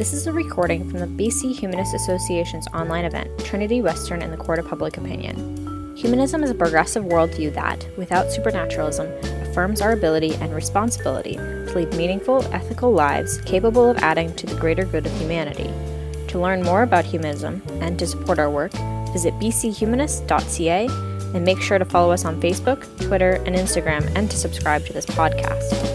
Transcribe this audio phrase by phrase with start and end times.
[0.00, 4.36] This is a recording from the BC Humanist Association's online event, Trinity Western in the
[4.38, 5.94] Court of Public Opinion.
[5.94, 11.92] Humanism is a progressive worldview that, without supernaturalism, affirms our ability and responsibility to lead
[11.96, 15.70] meaningful, ethical lives capable of adding to the greater good of humanity.
[16.28, 18.72] To learn more about humanism and to support our work,
[19.12, 20.86] visit bchumanist.ca
[21.34, 24.94] and make sure to follow us on Facebook, Twitter, and Instagram and to subscribe to
[24.94, 25.89] this podcast.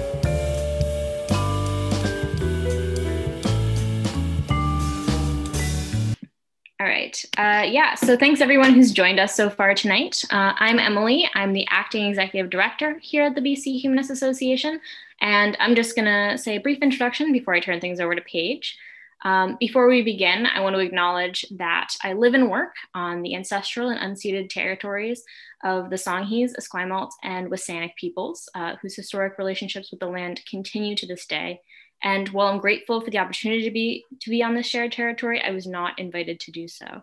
[7.72, 10.24] Yeah, so thanks everyone who's joined us so far tonight.
[10.30, 11.30] Uh, I'm Emily.
[11.36, 14.80] I'm the acting executive director here at the BC Humanist Association.
[15.22, 18.22] And I'm just going to say a brief introduction before I turn things over to
[18.22, 18.78] Paige.
[19.24, 23.36] Um, before we begin, I want to acknowledge that I live and work on the
[23.36, 25.24] ancestral and unceded territories
[25.64, 30.96] of the Songhees, Esquimalt, and WSÁNEĆ peoples, uh, whose historic relationships with the land continue
[30.96, 31.62] to this day.
[32.04, 35.42] And while I'm grateful for the opportunity to be to be on this shared territory,
[35.42, 37.02] I was not invited to do so.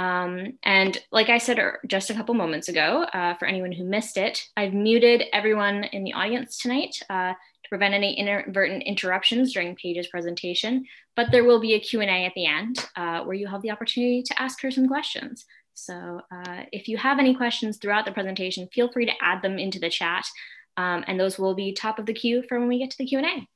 [0.00, 3.84] Um, and like I said er, just a couple moments ago, uh, for anyone who
[3.84, 9.52] missed it, I've muted everyone in the audience tonight uh, to prevent any inadvertent interruptions
[9.52, 10.86] during Paige's presentation.
[11.16, 14.22] But there will be a Q&A at the end uh, where you have the opportunity
[14.22, 15.44] to ask her some questions.
[15.74, 19.58] So uh, if you have any questions throughout the presentation, feel free to add them
[19.58, 20.24] into the chat.
[20.78, 23.06] Um, and those will be top of the queue for when we get to the
[23.06, 23.46] Q&A.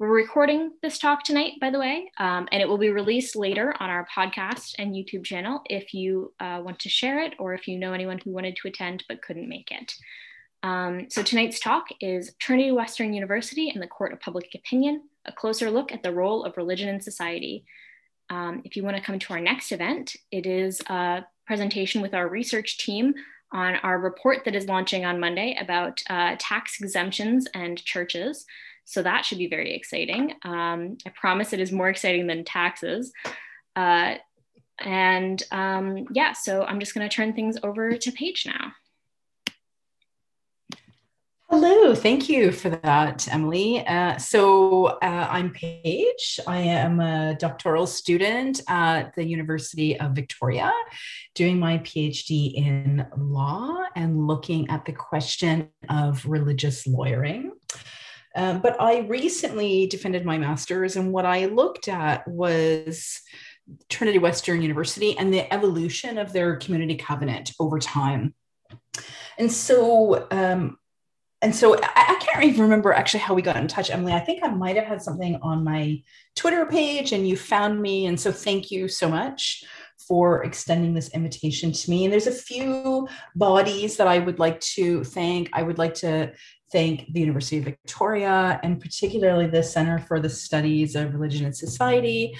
[0.00, 3.72] We're recording this talk tonight, by the way, um, and it will be released later
[3.78, 7.68] on our podcast and YouTube channel if you uh, want to share it or if
[7.68, 9.94] you know anyone who wanted to attend but couldn't make it.
[10.64, 15.32] Um, so tonight's talk is Trinity Western University and the Court of Public Opinion, a
[15.32, 17.64] closer look at the role of religion in society.
[18.30, 22.14] Um, if you want to come to our next event, it is a presentation with
[22.14, 23.14] our research team
[23.52, 28.44] on our report that is launching on Monday about uh, tax exemptions and churches.
[28.84, 30.34] So that should be very exciting.
[30.44, 33.12] Um, I promise it is more exciting than taxes.
[33.74, 34.16] Uh,
[34.80, 38.72] and um, yeah, so I'm just going to turn things over to Paige now.
[41.50, 43.86] Hello, thank you for that, Emily.
[43.86, 46.40] Uh, so uh, I'm Paige.
[46.48, 50.72] I am a doctoral student at the University of Victoria,
[51.34, 57.52] doing my PhD in law and looking at the question of religious lawyering.
[58.36, 63.20] Um, but I recently defended my master's, and what I looked at was
[63.88, 68.34] Trinity Western University and the evolution of their community covenant over time.
[69.38, 70.78] And so, um,
[71.42, 74.12] and so I, I, can't even remember actually how we got in touch, Emily.
[74.12, 76.02] I think I might have had something on my
[76.36, 78.06] Twitter page, and you found me.
[78.06, 79.64] And so, thank you so much
[80.06, 82.04] for extending this invitation to me.
[82.04, 85.50] And there's a few bodies that I would like to thank.
[85.52, 86.32] I would like to
[86.74, 91.56] thank the University of Victoria and particularly the Center for the Studies of Religion and
[91.56, 92.36] Society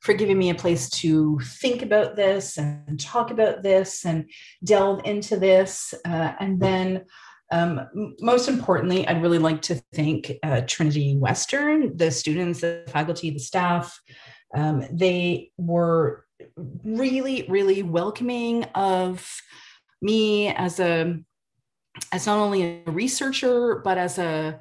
[0.00, 4.28] for giving me a place to think about this and talk about this and
[4.64, 5.94] delve into this.
[6.04, 7.04] Uh, and then,
[7.52, 7.80] um,
[8.20, 13.38] most importantly, I'd really like to thank uh, Trinity Western, the students, the faculty, the
[13.38, 14.00] staff.
[14.56, 16.24] Um, they were
[16.84, 19.24] really, really welcoming of
[20.02, 21.20] me as a
[22.12, 24.60] as not only a researcher, but as a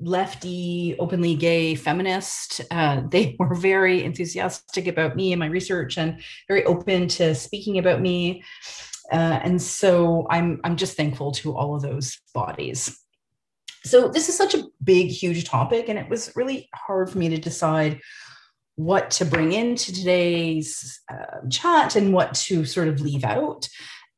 [0.00, 2.60] lefty, openly gay feminist.
[2.70, 7.78] Uh, they were very enthusiastic about me and my research and very open to speaking
[7.78, 8.42] about me.
[9.10, 12.96] Uh, and so I'm, I'm just thankful to all of those bodies.
[13.84, 17.28] So this is such a big, huge topic, and it was really hard for me
[17.30, 18.00] to decide
[18.74, 23.68] what to bring into today's uh, chat and what to sort of leave out.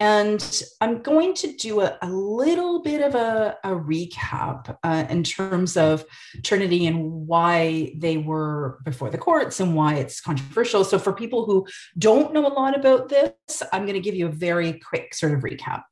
[0.00, 5.22] And I'm going to do a, a little bit of a, a recap uh, in
[5.22, 6.06] terms of
[6.42, 10.84] Trinity and why they were before the courts and why it's controversial.
[10.84, 11.66] So, for people who
[11.98, 15.34] don't know a lot about this, I'm going to give you a very quick sort
[15.34, 15.82] of recap.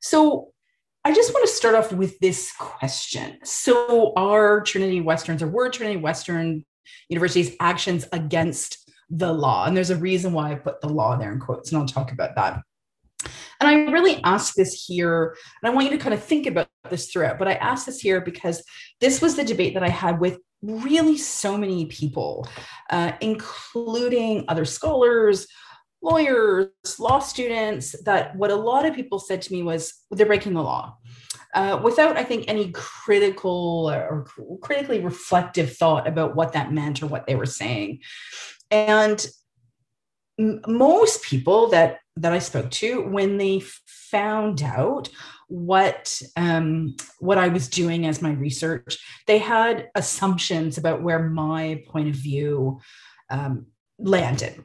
[0.00, 0.52] So,
[1.04, 3.38] I just want to start off with this question.
[3.44, 6.64] So, are Trinity Westerns or were Trinity Western
[7.10, 9.66] universities' actions against the law?
[9.66, 12.12] And there's a reason why I put the law there in quotes, and I'll talk
[12.12, 12.62] about that.
[13.60, 16.68] And I really ask this here, and I want you to kind of think about
[16.90, 18.62] this throughout, but I ask this here because
[19.00, 22.48] this was the debate that I had with really so many people,
[22.90, 25.46] uh, including other scholars,
[26.02, 26.68] lawyers,
[26.98, 30.62] law students, that what a lot of people said to me was they're breaking the
[30.62, 30.96] law.
[31.54, 34.26] Uh, without, I think, any critical or
[34.60, 38.00] critically reflective thought about what that meant or what they were saying.
[38.70, 39.26] And
[40.38, 45.08] most people that that I spoke to when they found out
[45.48, 51.82] what um, what I was doing as my research, they had assumptions about where my
[51.86, 52.80] point of view
[53.30, 53.66] um,
[53.98, 54.64] landed.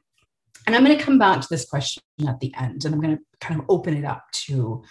[0.66, 3.18] And I'm going to come back to this question at the end, and I'm going
[3.18, 4.84] to kind of open it up to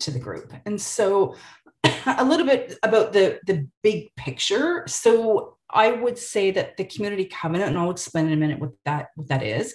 [0.00, 0.52] to the group.
[0.66, 1.36] And so,
[2.06, 4.84] a little bit about the the big picture.
[4.86, 8.70] So I would say that the community covenant, and I'll explain in a minute what
[8.84, 9.74] that what that is.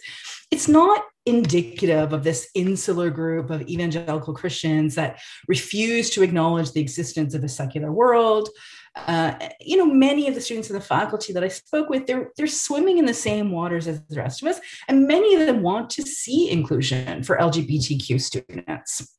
[0.52, 6.80] It's not indicative of this insular group of evangelical Christians that refuse to acknowledge the
[6.80, 8.50] existence of a secular world.
[8.96, 12.32] Uh, you know, many of the students in the faculty that I spoke with, they're
[12.38, 15.62] they're swimming in the same waters as the rest of us, and many of them
[15.62, 19.18] want to see inclusion for LGBTQ students.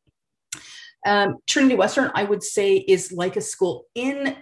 [1.06, 4.36] Um, Trinity Western, I would say, is like a school in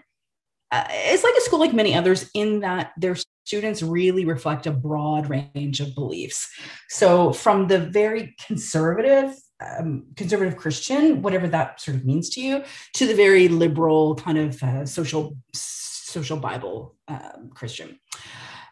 [0.73, 4.73] uh, it's like a school like many others in that their students really reflect a
[4.73, 6.49] broad range of beliefs.
[6.89, 9.35] So from the very conservative
[9.65, 12.63] um, conservative Christian, whatever that sort of means to you,
[12.95, 17.99] to the very liberal kind of uh, social social Bible um, Christian.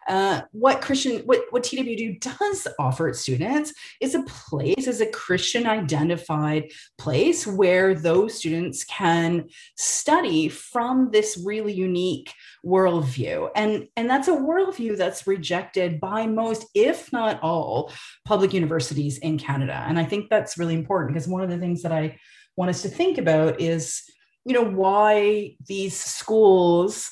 [0.08, 5.06] Uh, what Christian, what, what TWU does offer its students is a place, is a
[5.06, 12.32] Christian identified place where those students can study from this really unique
[12.64, 13.50] worldview.
[13.56, 17.92] And, and that's a worldview that's rejected by most, if not all,
[18.24, 19.84] public universities in Canada.
[19.86, 22.18] And I think that's really important because one of the things that I
[22.56, 24.02] want us to think about is,
[24.44, 27.10] you know, why these schools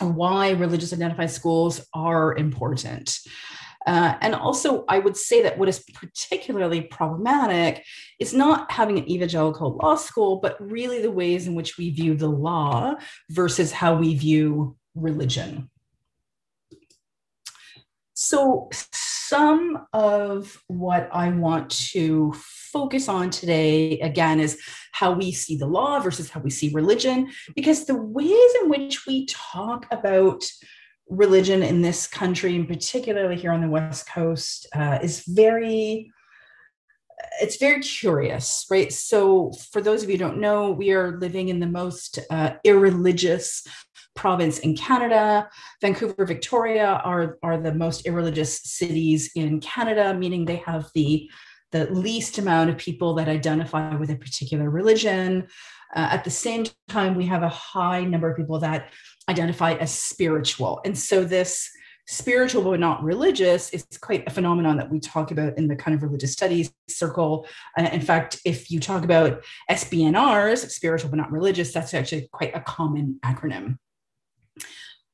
[0.00, 3.18] why religious identified schools are important.
[3.86, 7.84] Uh, and also, I would say that what is particularly problematic
[8.18, 12.14] is not having an evangelical law school, but really the ways in which we view
[12.14, 12.94] the law
[13.30, 15.70] versus how we view religion.
[18.12, 18.68] So,
[19.30, 22.34] some of what I want to
[22.72, 24.60] focus on today, again, is
[24.90, 29.06] how we see the law versus how we see religion, because the ways in which
[29.06, 30.42] we talk about
[31.08, 36.10] religion in this country, and particularly here on the West Coast, uh, is very
[37.40, 38.92] it's very curious, right?
[38.92, 42.54] So, for those of you who don't know, we are living in the most uh,
[42.64, 43.64] irreligious
[44.14, 45.48] province in Canada.
[45.80, 51.30] Vancouver, Victoria are, are the most irreligious cities in Canada, meaning they have the
[51.72, 55.46] the least amount of people that identify with a particular religion.
[55.94, 58.90] Uh, at the same time, we have a high number of people that
[59.28, 60.80] identify as spiritual.
[60.84, 61.70] And so, this
[62.06, 65.94] spiritual but not religious is quite a phenomenon that we talk about in the kind
[65.94, 67.46] of religious studies circle.
[67.78, 72.54] Uh, in fact, if you talk about SBNRs, spiritual but not religious, that's actually quite
[72.54, 73.78] a common acronym.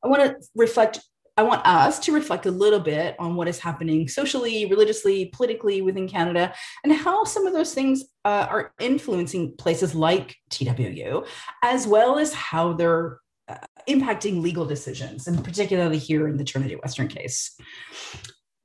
[0.04, 1.00] I want to reflect
[1.38, 5.82] I want us to reflect a little bit on what is happening socially, religiously, politically
[5.82, 11.26] within Canada, and how some of those things uh, are influencing places like TWU,
[11.62, 16.76] as well as how they're uh, impacting legal decisions, and particularly here in the Trinity
[16.76, 17.54] Western case.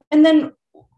[0.09, 0.53] And then,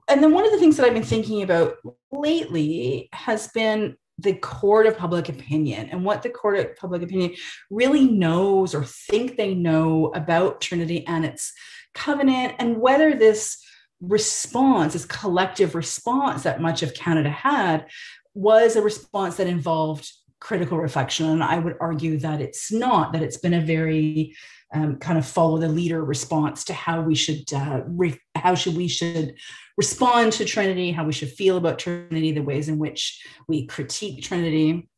[0.07, 1.77] and then one of the things that I've been thinking about
[2.11, 7.35] lately has been the court of public opinion and what the court of public opinion
[7.69, 11.53] really knows or think they know about Trinity and its
[11.93, 13.63] covenant, and whether this
[14.01, 17.85] response, this collective response that much of Canada had,
[18.33, 21.27] was a response that involved critical reflection.
[21.27, 24.35] And I would argue that it's not, that it's been a very
[24.73, 28.75] um, kind of follow the leader response to how we should uh, re- how should
[28.75, 29.35] we should
[29.77, 34.23] respond to Trinity, how we should feel about Trinity, the ways in which we critique
[34.23, 34.89] Trinity.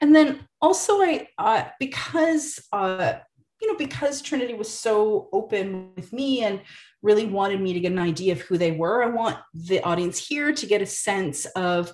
[0.00, 3.14] And then also, I uh, because uh,
[3.60, 6.60] you know because Trinity was so open with me and
[7.02, 10.18] really wanted me to get an idea of who they were, I want the audience
[10.18, 11.92] here to get a sense of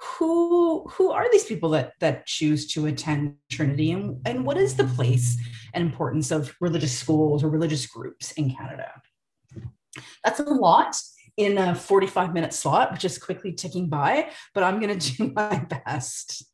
[0.00, 4.76] who who are these people that that choose to attend Trinity and and what is
[4.76, 5.36] the place
[5.74, 8.90] and importance of religious schools or religious groups in Canada?
[10.24, 10.96] That's a lot
[11.36, 15.32] in a 45 minute slot, which is quickly ticking by, but I'm going to do
[15.34, 16.44] my best.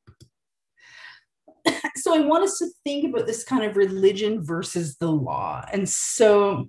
[1.97, 5.65] so I want us to think about this kind of religion versus the law.
[5.73, 6.69] And so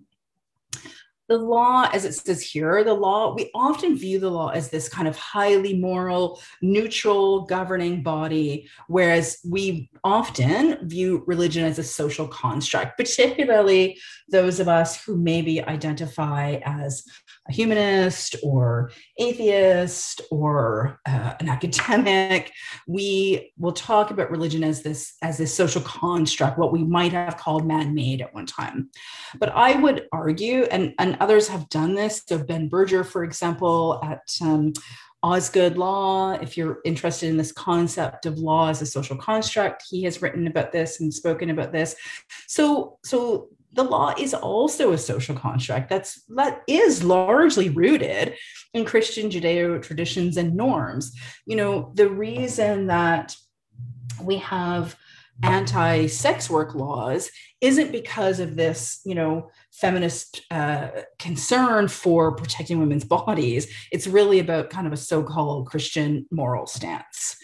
[1.28, 4.88] the law, as it says here, the law, we often view the law as this
[4.88, 12.28] kind of highly moral, neutral governing body, whereas we often view religion as a social
[12.28, 17.04] construct, particularly those of us who maybe identify as
[17.48, 22.52] a humanist or atheist or uh, an academic
[22.88, 27.38] we will talk about religion as this as this social construct what we might have
[27.38, 28.90] called man-made at one time
[29.40, 34.00] but i would argue and, and others have done this so ben berger for example
[34.04, 34.74] at um,
[35.24, 40.04] Osgoode Law, if you're interested in this concept of law as a social construct, he
[40.04, 41.96] has written about this and spoken about this.
[42.48, 48.34] So, so the law is also a social construct that's that is largely rooted
[48.74, 51.14] in Christian Judeo traditions and norms.
[51.46, 53.36] You know, the reason that
[54.22, 54.96] we have
[55.44, 57.30] anti-sex work laws
[57.62, 63.72] isn't because of this, you know, feminist uh, concern for protecting women's bodies.
[63.92, 67.38] It's really about kind of a so-called Christian moral stance.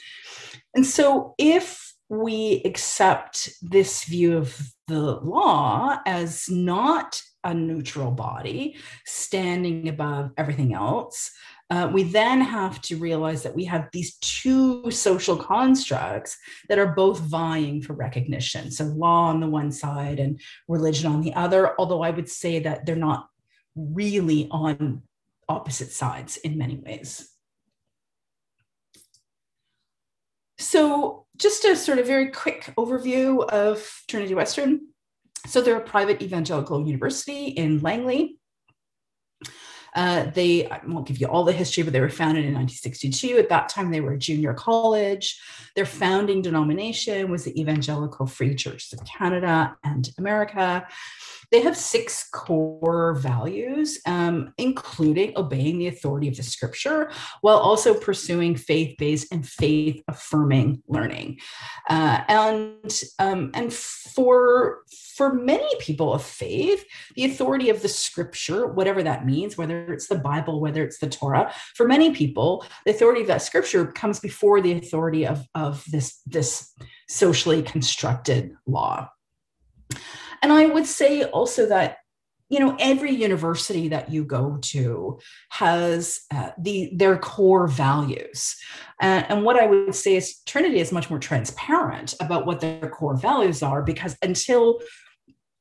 [0.74, 8.75] And so if we accept this view of the law as not a neutral body
[9.05, 11.31] standing above everything else,
[11.69, 16.38] uh, we then have to realize that we have these two social constructs
[16.69, 18.69] that are both vying for recognition.
[18.69, 22.60] So, law on the one side and religion on the other, although I would say
[22.60, 23.27] that they're not
[23.75, 25.01] really on
[25.50, 27.33] opposite sides in many ways.
[30.63, 34.88] So, just a sort of very quick overview of Trinity Western.
[35.46, 38.38] So, they're a private evangelical university in Langley.
[39.96, 43.38] Uh, they, I won't give you all the history, but they were founded in 1962.
[43.38, 45.40] At that time, they were a junior college.
[45.76, 50.88] Their founding denomination was the Evangelical Free Church of Canada and America.
[51.54, 57.94] They have six core values, um, including obeying the authority of the scripture while also
[57.94, 61.40] pursuing faith based and faith affirming learning.
[61.88, 64.80] Uh, and, um, and for,
[65.16, 66.86] for many people of faith,
[67.16, 71.10] the authority of the scripture, whatever that means, whether it's the Bible, whether it's the
[71.10, 75.84] Torah, for many people, the authority of that scripture comes before the authority of, of
[75.92, 76.72] this, this
[77.10, 79.10] socially constructed law.
[80.42, 81.98] And I would say also that
[82.50, 88.56] you know every university that you go to has uh, the their core values
[89.02, 92.90] uh, and what i would say is trinity is much more transparent about what their
[92.90, 94.80] core values are because until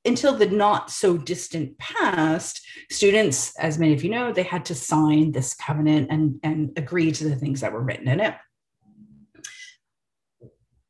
[0.04, 4.74] until the not so distant past students as many of you know they had to
[4.74, 8.34] sign this covenant and and agree to the things that were written in it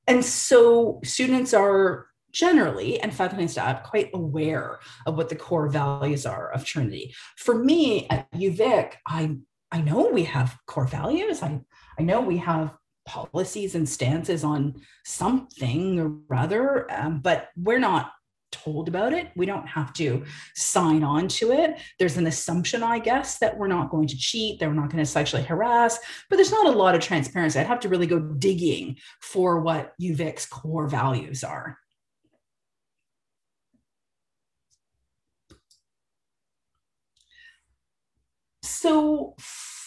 [0.07, 3.15] and so students are generally, and
[3.51, 7.15] staff, quite aware of what the core values are of Trinity.
[7.37, 9.37] For me at UVic, I,
[9.71, 11.43] I know we have core values.
[11.43, 11.61] I,
[11.99, 18.13] I know we have policies and stances on something or other, um, but we're not
[18.53, 19.31] told about it.
[19.35, 21.81] We don't have to sign on to it.
[21.99, 25.03] There's an assumption, I guess, that we're not going to cheat, that we're not going
[25.03, 25.99] to sexually harass,
[26.31, 27.59] but there's not a lot of transparency.
[27.59, 31.79] I'd have to really go digging for what UVic's core values are.
[38.63, 39.35] So,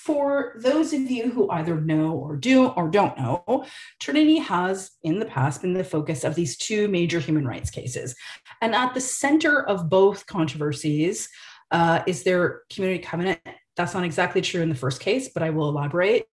[0.05, 3.65] for those of you who either know or do or don't know,
[3.99, 8.15] Trinity has in the past been the focus of these two major human rights cases.
[8.61, 11.27] And at the center of both controversies
[11.71, 13.39] uh, is their community covenant.
[13.75, 16.27] That's not exactly true in the first case, but I will elaborate.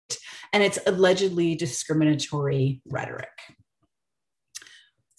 [0.52, 3.30] And it's allegedly discriminatory rhetoric.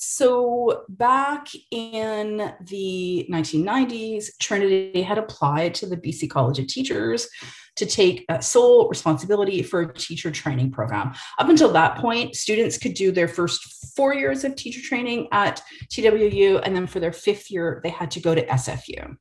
[0.03, 7.29] So, back in the 1990s, Trinity had applied to the BC College of Teachers
[7.77, 11.13] to take uh, sole responsibility for a teacher training program.
[11.39, 15.61] Up until that point, students could do their first four years of teacher training at
[15.91, 19.17] TWU, and then for their fifth year, they had to go to SFU.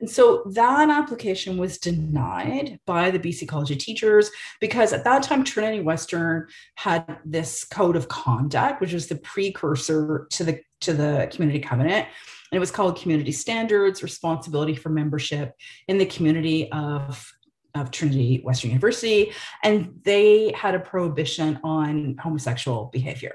[0.00, 5.24] And so that application was denied by the BC College of Teachers because at that
[5.24, 10.92] time, Trinity Western had this code of conduct, which was the precursor to the, to
[10.92, 12.06] the community covenant.
[12.50, 15.54] And it was called Community Standards Responsibility for Membership
[15.88, 17.30] in the Community of
[17.74, 23.34] of Trinity Western University, and they had a prohibition on homosexual behavior.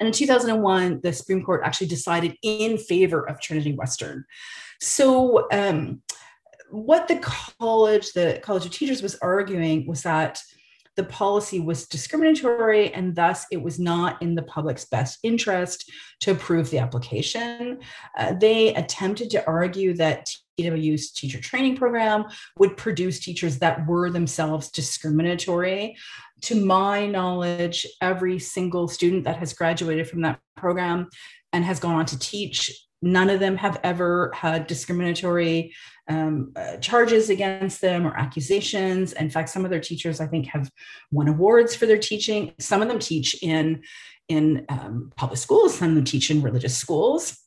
[0.00, 4.24] And in 2001, the Supreme Court actually decided in favor of Trinity Western.
[4.80, 6.02] So, um,
[6.70, 10.42] what the college, the College of Teachers, was arguing was that
[10.98, 15.88] the policy was discriminatory and thus it was not in the public's best interest
[16.18, 17.78] to approve the application.
[18.18, 20.28] Uh, they attempted to argue that
[20.58, 22.24] TWU's teacher training program
[22.58, 25.96] would produce teachers that were themselves discriminatory.
[26.42, 31.10] To my knowledge, every single student that has graduated from that program
[31.52, 35.72] and has gone on to teach None of them have ever had discriminatory
[36.08, 39.12] um, uh, charges against them or accusations.
[39.12, 40.70] In fact, some of their teachers, I think, have
[41.12, 42.54] won awards for their teaching.
[42.58, 43.82] Some of them teach in
[44.28, 45.78] in um, public schools.
[45.78, 47.38] Some of them teach in religious schools.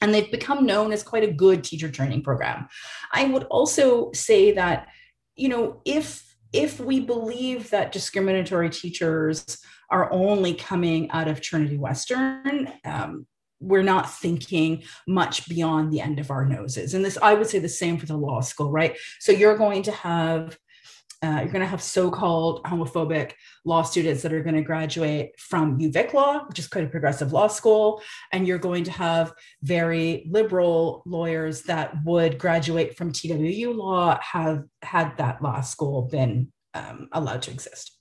[0.00, 2.68] And they've become known as quite a good teacher training program.
[3.12, 4.88] I would also say that,
[5.34, 9.58] you know, if if we believe that discriminatory teachers
[9.90, 13.26] are only coming out of Trinity Western, um,
[13.60, 16.94] we're not thinking much beyond the end of our noses.
[16.94, 18.96] And this, I would say the same for the law school, right?
[19.20, 20.58] So you're going to have
[21.22, 23.32] uh, you're going to have so-called homophobic
[23.64, 27.32] law students that are going to graduate from UVic Law, which is quite a progressive
[27.32, 29.32] law school, and you're going to have
[29.62, 36.52] very liberal lawyers that would graduate from TWU Law have had that law school been
[36.74, 37.95] um, allowed to exist.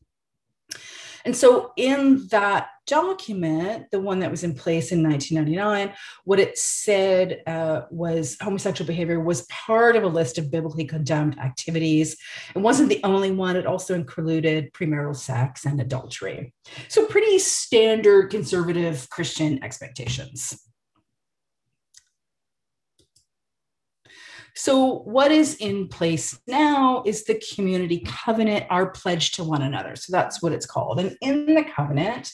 [1.26, 6.56] And so, in that document, the one that was in place in 1999, what it
[6.56, 12.16] said uh, was homosexual behavior was part of a list of biblically condemned activities.
[12.56, 16.54] It wasn't the only one, it also included premarital sex and adultery.
[16.88, 20.62] So, pretty standard conservative Christian expectations.
[24.56, 29.96] So, what is in place now is the community covenant, our pledge to one another.
[29.98, 31.00] So, that's what it's called.
[31.00, 32.32] And in the covenant,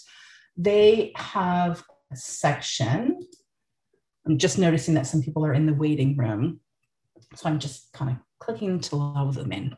[0.56, 3.20] they have a section.
[4.28, 6.60] I'm just noticing that some people are in the waiting room.
[7.36, 9.78] So, I'm just kind of clicking to allow them in.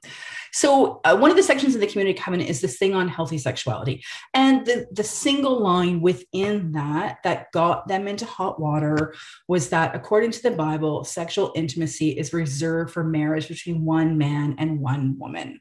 [0.53, 3.37] So uh, one of the sections of the community covenant is this thing on healthy
[3.37, 4.03] sexuality.
[4.33, 9.13] And the, the single line within that that got them into hot water
[9.47, 14.55] was that according to the Bible, sexual intimacy is reserved for marriage between one man
[14.57, 15.59] and one woman.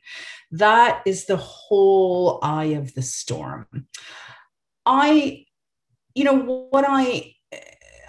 [0.53, 3.67] That is the whole eye of the storm.
[4.87, 5.47] I,
[6.15, 7.35] you know, what I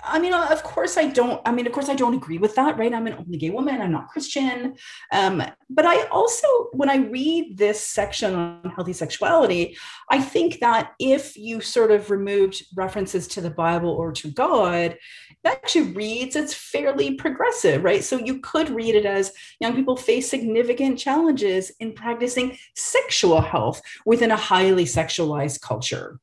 [0.06, 1.42] I mean, of course, I don't.
[1.46, 2.94] I mean, of course, I don't agree with that, right?
[2.94, 3.82] I'm an openly gay woman.
[3.82, 4.76] I'm not Christian.
[5.12, 9.78] Um, but I also, when I read this section on healthy sexuality,
[10.10, 14.98] I think that if you sort of removed references to the Bible or to God,
[15.44, 18.04] that actually reads it's fairly progressive, right?
[18.04, 23.82] So you could read it as young people face significant challenges in practicing sexual health
[24.06, 26.20] within a highly sexualized culture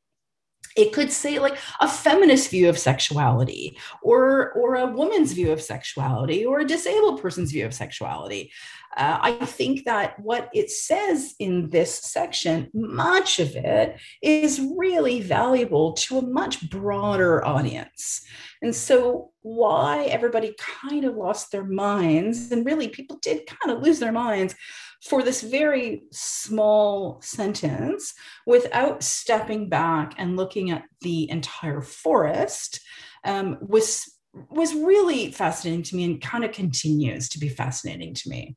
[0.77, 5.61] it could say like a feminist view of sexuality or or a woman's view of
[5.61, 8.53] sexuality or a disabled person's view of sexuality.
[8.97, 15.21] Uh, i think that what it says in this section much of it is really
[15.21, 18.23] valuable to a much broader audience.
[18.63, 23.83] And so why everybody kind of lost their minds and really people did kind of
[23.83, 24.55] lose their minds
[25.03, 28.13] for this very small sentence
[28.47, 32.81] without stepping back and looking at the entire forest
[33.25, 34.17] um, was
[34.49, 38.57] was really fascinating to me and kind of continues to be fascinating to me.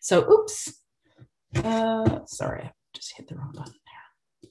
[0.00, 0.72] So, oops,
[1.56, 4.50] uh, sorry, I just hit the wrong button there.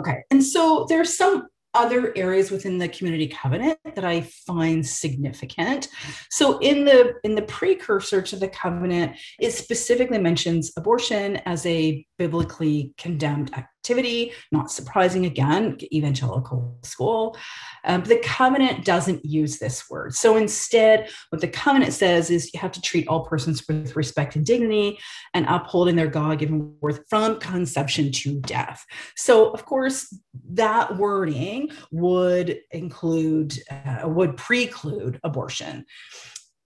[0.00, 5.88] Okay, and so there's some other areas within the community covenant that I find significant.
[6.30, 12.06] So in the in the precursor to the covenant, it specifically mentions abortion as a
[12.18, 13.50] biblically condemned
[13.82, 14.32] activity.
[14.52, 17.36] Not surprising again, evangelical school.
[17.84, 20.14] Um, the covenant doesn't use this word.
[20.14, 24.36] So instead, what the covenant says is you have to treat all persons with respect
[24.36, 25.00] and dignity
[25.34, 28.86] and upholding their God given worth from conception to death.
[29.16, 30.16] So, of course,
[30.50, 35.86] that wording would include, uh, would preclude abortion.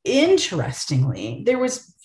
[0.04, 1.95] Interestingly, there was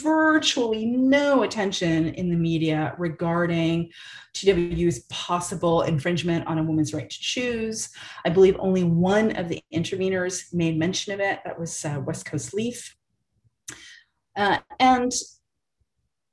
[0.00, 3.90] virtually no attention in the media regarding
[4.34, 7.90] TWU's possible infringement on a woman's right to choose.
[8.24, 11.40] I believe only one of the interveners made mention of it.
[11.44, 12.96] That was uh, West Coast Leaf.
[14.36, 15.12] Uh, and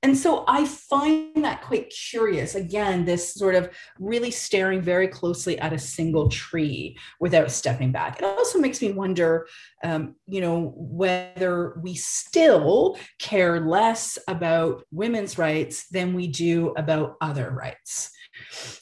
[0.06, 2.54] and so I find that quite curious.
[2.54, 8.20] Again, this sort of really staring very closely at a single tree without stepping back.
[8.20, 9.48] It also makes me wonder,
[9.84, 17.16] um, you know, whether we still care less about women's rights than we do about
[17.20, 18.12] other rights.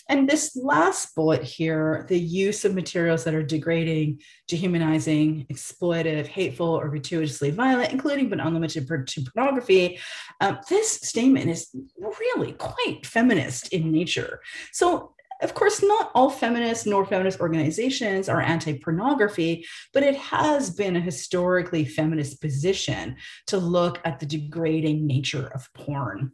[0.10, 6.68] And this last bullet here, the use of materials that are degrading, dehumanizing, exploitive, hateful,
[6.68, 10.00] or gratuitously violent, including but unlimited to pornography,
[10.42, 14.40] um, this statement is really quite feminist in nature.
[14.72, 20.70] So of course, not all feminist nor feminist organizations are anti pornography, but it has
[20.70, 26.32] been a historically feminist position to look at the degrading nature of porn.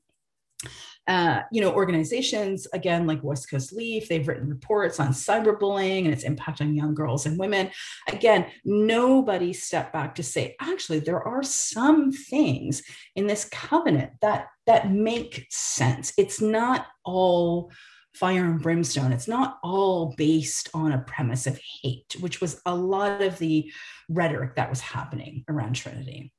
[1.09, 6.13] Uh, you know, organizations, again, like West Coast Leaf, they've written reports on cyberbullying and
[6.13, 7.71] its impact on young girls and women.
[8.07, 12.83] Again, nobody stepped back to say, actually, there are some things
[13.15, 16.13] in this covenant that that make sense.
[16.15, 17.71] It's not all
[18.13, 19.11] fire and brimstone.
[19.11, 23.71] It's not all based on a premise of hate, which was a lot of the
[24.09, 26.31] rhetoric that was happening around Trinity.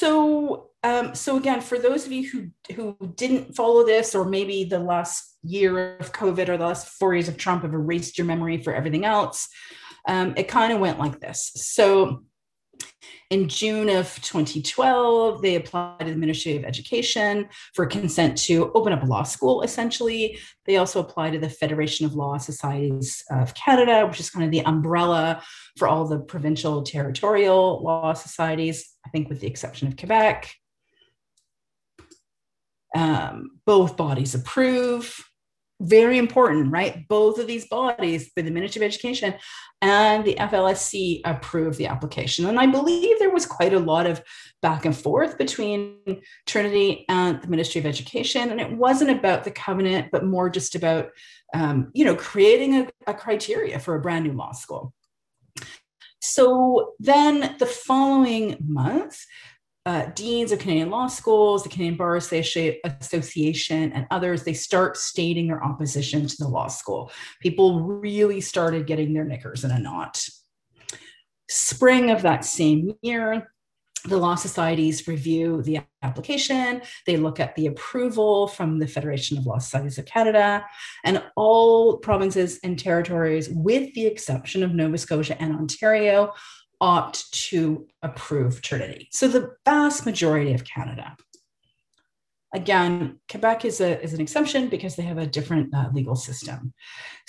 [0.00, 4.64] So um, so again, for those of you who who didn't follow this, or maybe
[4.64, 8.26] the last year of COVID or the last four years of Trump have erased your
[8.26, 9.46] memory for everything else,
[10.08, 11.52] um, it kind of went like this.
[11.54, 12.24] So
[13.30, 18.92] in June of 2012, they applied to the Ministry of Education for consent to open
[18.92, 20.38] up a law school, essentially.
[20.66, 24.50] They also applied to the Federation of Law Societies of Canada, which is kind of
[24.50, 25.42] the umbrella
[25.78, 30.52] for all the provincial territorial law societies, I think with the exception of Quebec.
[32.96, 35.29] Um, both bodies approve
[35.80, 37.08] very important, right?
[37.08, 39.34] Both of these bodies, the Ministry of Education
[39.80, 42.46] and the FLSC, approved the application.
[42.46, 44.22] And I believe there was quite a lot of
[44.60, 48.50] back and forth between Trinity and the Ministry of Education.
[48.50, 51.08] And it wasn't about the covenant, but more just about,
[51.54, 54.92] um, you know, creating a, a criteria for a brand new law school.
[56.20, 59.18] So then the following month,
[59.90, 65.48] uh, deans of Canadian law schools, the Canadian Bar Association, and others, they start stating
[65.48, 67.10] their opposition to the law school.
[67.40, 70.24] People really started getting their knickers in a knot.
[71.48, 73.50] Spring of that same year,
[74.04, 76.82] the law societies review the application.
[77.04, 80.64] They look at the approval from the Federation of Law Societies of Canada,
[81.04, 86.32] and all provinces and territories, with the exception of Nova Scotia and Ontario,
[86.80, 89.08] opt to approve Trinity.
[89.12, 91.16] So the vast majority of Canada.
[92.52, 96.72] Again, Quebec is, a, is an exception because they have a different uh, legal system.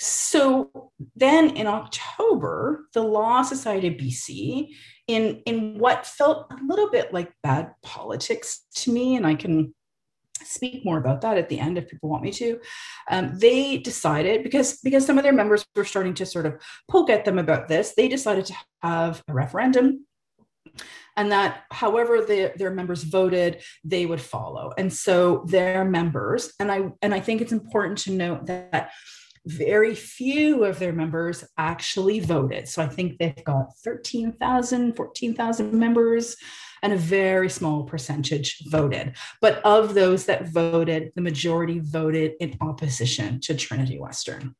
[0.00, 4.68] So then in October, the Law Society of BC,
[5.06, 9.72] in, in what felt a little bit like bad politics to me, and I can
[10.44, 12.60] speak more about that at the end if people want me to.
[13.10, 16.54] Um, they decided because because some of their members were starting to sort of
[16.88, 20.06] poke at them about this they decided to have a referendum.
[21.14, 24.72] And that however the, their members voted they would follow.
[24.78, 28.90] And so their members and i and i think it's important to note that
[29.44, 32.68] very few of their members actually voted.
[32.68, 36.36] So i think they've got 13000 14000 members
[36.82, 39.14] and a very small percentage voted.
[39.40, 44.54] But of those that voted, the majority voted in opposition to Trinity Western.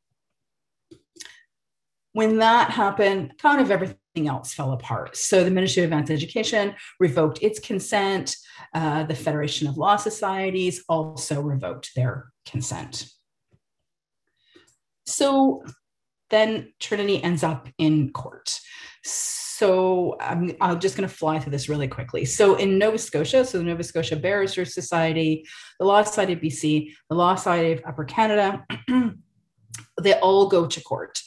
[2.13, 5.17] When that happened, kind of everything else fell apart.
[5.17, 8.35] So the Ministry of Advanced Education revoked its consent.
[8.73, 13.07] Uh, the Federation of Law Societies also revoked their consent.
[15.05, 15.63] So
[16.29, 18.59] then Trinity ends up in court
[20.19, 22.25] I'm, I'm just going to fly through this really quickly.
[22.25, 25.45] So in Nova Scotia, so the Nova Scotia Barristers Society,
[25.79, 28.65] the Law Society of BC, the Law Society of Upper Canada,
[30.01, 31.21] they all go to court.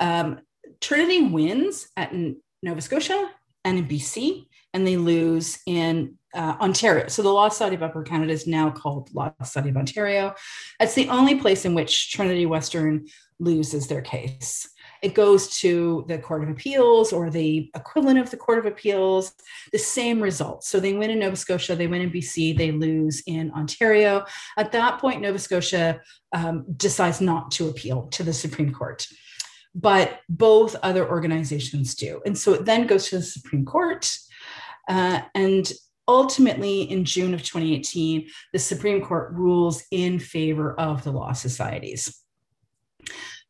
[0.00, 0.40] Um,
[0.80, 2.14] Trinity wins at
[2.62, 3.30] Nova Scotia
[3.64, 7.08] and in BC, and they lose in uh, Ontario.
[7.08, 10.34] So the Law Society of Upper Canada is now called Law Society of Ontario.
[10.78, 13.06] It's the only place in which Trinity Western
[13.40, 14.68] loses their case
[15.02, 19.32] it goes to the Court of Appeals or the equivalent of the Court of Appeals,
[19.72, 20.68] the same results.
[20.68, 24.24] So they win in Nova Scotia, they win in BC, they lose in Ontario.
[24.56, 26.00] At that point, Nova Scotia
[26.32, 29.06] um, decides not to appeal to the Supreme Court.
[29.74, 32.20] But both other organizations do.
[32.26, 34.10] And so it then goes to the Supreme Court.
[34.88, 35.70] Uh, and
[36.08, 42.24] ultimately, in June of 2018, the Supreme Court rules in favor of the law societies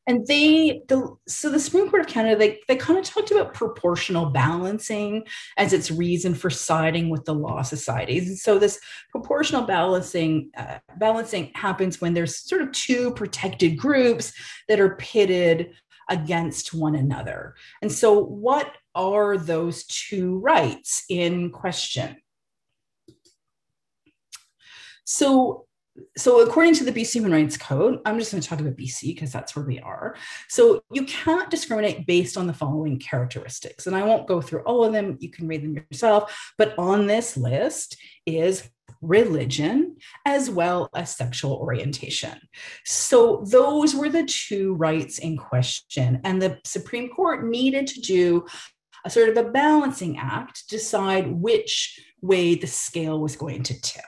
[0.09, 3.55] and they the so the supreme court of canada they, they kind of talked about
[3.55, 5.25] proportional balancing
[5.57, 8.29] as its reason for siding with the law societies.
[8.29, 14.33] And so this proportional balancing uh, balancing happens when there's sort of two protected groups
[14.69, 15.75] that are pitted
[16.11, 17.55] against one another.
[17.83, 22.17] And so what are those two rights in question?
[25.05, 25.68] So
[26.17, 29.15] so according to the BC Human Rights Code, I'm just going to talk about BC
[29.15, 30.17] because that's where we are.
[30.49, 33.87] So you can't discriminate based on the following characteristics.
[33.87, 36.53] And I won't go through all of them, you can read them yourself.
[36.59, 38.69] But on this list is
[39.01, 42.39] religion as well as sexual orientation.
[42.85, 46.21] So those were the two rights in question.
[46.25, 48.47] And the Supreme Court needed to do
[49.05, 54.05] a sort of a balancing act, decide which way the scale was going to tip.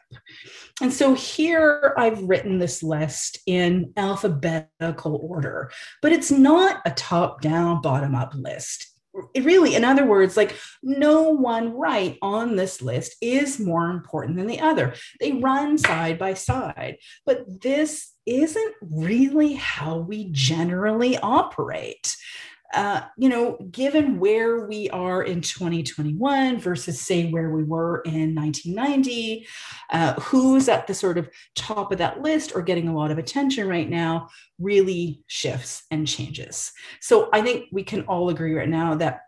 [0.81, 7.43] And so here I've written this list in alphabetical order, but it's not a top
[7.43, 8.87] down, bottom up list.
[9.35, 14.37] It really, in other words, like no one right on this list is more important
[14.37, 14.95] than the other.
[15.19, 22.17] They run side by side, but this isn't really how we generally operate.
[22.75, 28.35] Uh, you know, given where we are in 2021 versus, say, where we were in
[28.35, 29.47] 1990,
[29.91, 33.19] uh, who's at the sort of top of that list or getting a lot of
[33.19, 34.29] attention right now
[34.59, 36.73] really shifts and changes.
[37.01, 39.23] So I think we can all agree right now that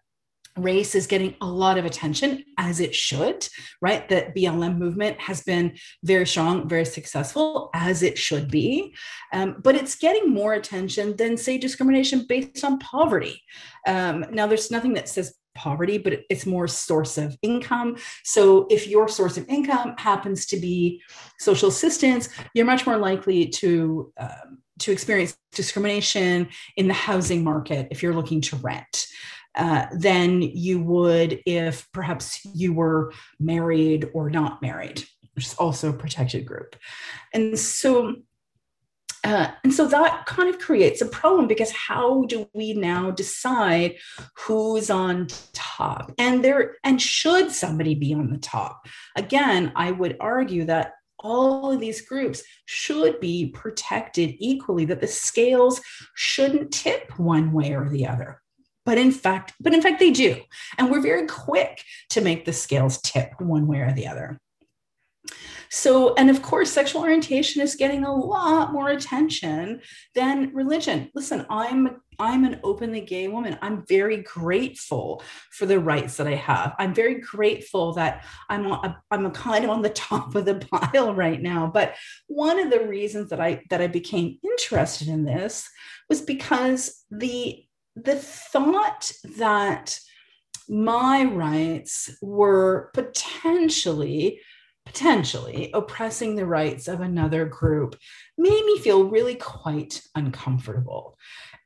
[0.56, 3.46] race is getting a lot of attention as it should
[3.80, 4.08] right?
[4.08, 8.94] The blm movement has been very strong very successful as it should be.
[9.32, 13.42] Um, but it's getting more attention than say discrimination based on poverty.
[13.86, 17.96] Um, now there's nothing that says poverty but it's more source of income.
[18.24, 21.02] So if your source of income happens to be
[21.38, 27.88] social assistance you're much more likely to um, to experience discrimination in the housing market
[27.90, 29.06] if you're looking to rent
[29.54, 35.90] uh, than you would if perhaps you were married or not married, which is also
[35.90, 36.76] a protected group.
[37.32, 38.16] And so
[39.24, 43.94] uh, and so that kind of creates a problem because how do we now decide
[44.36, 46.12] who's on top?
[46.18, 48.86] And there and should somebody be on the top?
[49.16, 55.06] Again i would argue that all of these groups should be protected equally that the
[55.06, 55.80] scales
[56.14, 58.41] shouldn't tip one way or the other
[58.85, 60.40] but in fact but in fact they do.
[60.79, 64.38] And we're very quick to make the scales tip one way or the other.
[65.75, 69.81] So and of course sexual orientation is getting a lot more attention
[70.14, 71.11] than religion.
[71.14, 73.59] Listen i'm i'm an openly gay woman.
[73.62, 76.75] I'm very grateful for the rights that i have.
[76.79, 80.57] I'm very grateful that i'm a, i'm a kind of on the top of the
[80.57, 81.71] pile right now.
[81.73, 81.95] But
[82.27, 85.68] one of the reasons that i that i became interested in this
[86.09, 87.64] was because the
[87.96, 89.98] the thought that
[90.68, 94.40] my rights were potentially
[94.85, 97.94] potentially oppressing the rights of another group
[98.37, 101.16] made me feel really quite uncomfortable.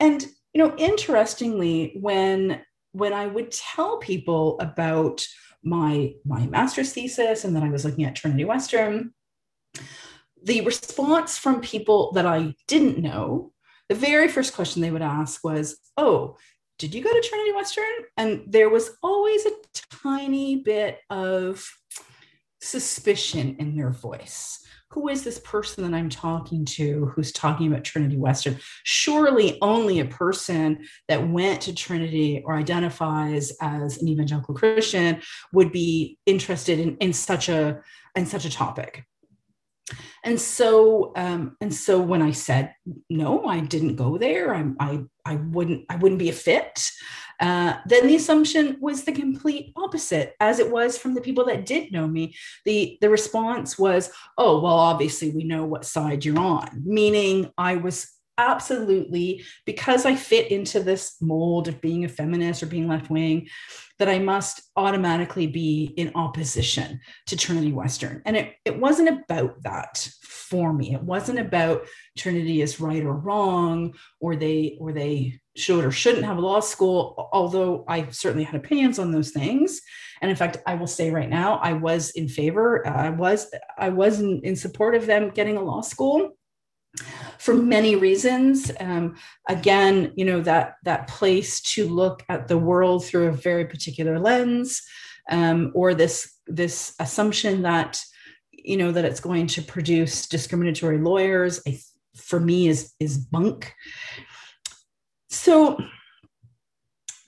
[0.01, 2.62] And you know interestingly when
[2.93, 5.23] when i would tell people about
[5.62, 9.12] my my master's thesis and that i was looking at trinity western
[10.43, 13.53] the response from people that i didn't know
[13.88, 16.37] the very first question they would ask was, Oh,
[16.79, 17.85] did you go to Trinity Western?
[18.16, 19.53] And there was always a
[20.03, 21.66] tiny bit of
[22.61, 24.62] suspicion in their voice.
[24.90, 28.59] Who is this person that I'm talking to who's talking about Trinity Western?
[28.85, 35.20] Surely only a person that went to Trinity or identifies as an evangelical Christian
[35.53, 37.81] would be interested in, in such a
[38.14, 39.05] in such a topic
[40.25, 42.75] and so um, and so when i said
[43.09, 44.55] no i didn't go there.
[44.55, 46.90] I i, I wouldn't i wouldn't be a fit
[47.38, 50.35] uh, then the assumption was the complete opposite.
[50.40, 54.61] As it was from the people that did know me the the response was oh
[54.61, 56.83] well obviously we know what side you're on.
[56.85, 62.66] Meaning i was absolutely because i fit into this mold of being a feminist or
[62.66, 63.49] being left wing
[63.99, 68.23] that I must automatically be in opposition to Trinity Western.
[68.25, 70.95] And it, it wasn't about that for me.
[70.95, 76.27] It wasn't about Trinity is right or wrong, or they or they should or shouldn't
[76.27, 79.81] have a law school, although I certainly had opinions on those things.
[80.21, 82.87] And in fact, I will say right now, I was in favor.
[82.87, 86.37] Uh, I was I was in, in support of them getting a law school
[87.47, 88.73] for many reasons.
[88.81, 89.15] Um,
[89.49, 94.19] again, you know that that place to look at the world through a very particular
[94.19, 94.83] lens,
[95.31, 98.03] um, or this this assumption that
[98.51, 101.63] you know that it's going to produce discriminatory lawyers.
[101.69, 101.79] I,
[102.17, 103.73] for me, is is bunk.
[105.31, 105.79] So,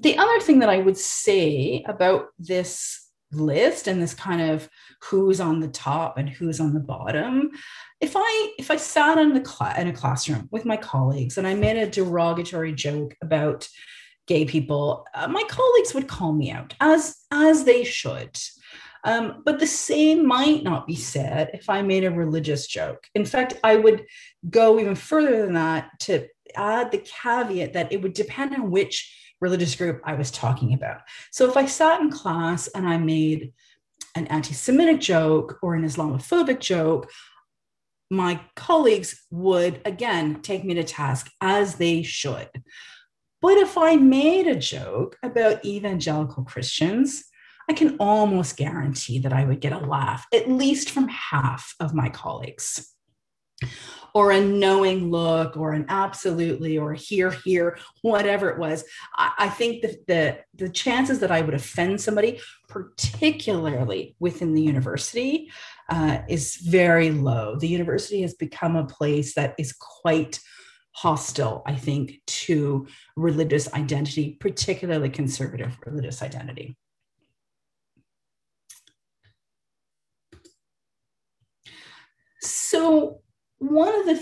[0.01, 4.69] the other thing that I would say about this list and this kind of
[5.03, 7.51] who's on the top and who's on the bottom
[8.01, 11.47] if i if i sat in, the cl- in a classroom with my colleagues and
[11.47, 13.69] i made a derogatory joke about
[14.27, 18.37] gay people uh, my colleagues would call me out as as they should
[19.05, 23.25] um, but the same might not be said if i made a religious joke in
[23.25, 24.05] fact i would
[24.51, 29.15] go even further than that to add the caveat that it would depend on which
[29.41, 31.01] religious group I was talking about.
[31.31, 33.53] So if I sat in class and I made
[34.15, 37.11] an anti Semitic joke or an Islamophobic joke,
[38.11, 42.49] my colleagues would again take me to task as they should.
[43.41, 47.25] But if I made a joke about evangelical Christians,
[47.71, 51.95] I can almost guarantee that I would get a laugh, at least from half of
[51.95, 52.95] my colleagues
[54.15, 58.85] or a knowing look or an absolutely or hear hear whatever it was
[59.17, 64.63] i, I think that the the chances that i would offend somebody particularly within the
[64.63, 65.51] university
[65.89, 70.41] uh, is very low the university has become a place that is quite
[70.99, 76.77] hostile, I think, to religious identity, particularly conservative religious identity.
[82.41, 83.21] So,
[83.59, 84.21] one of the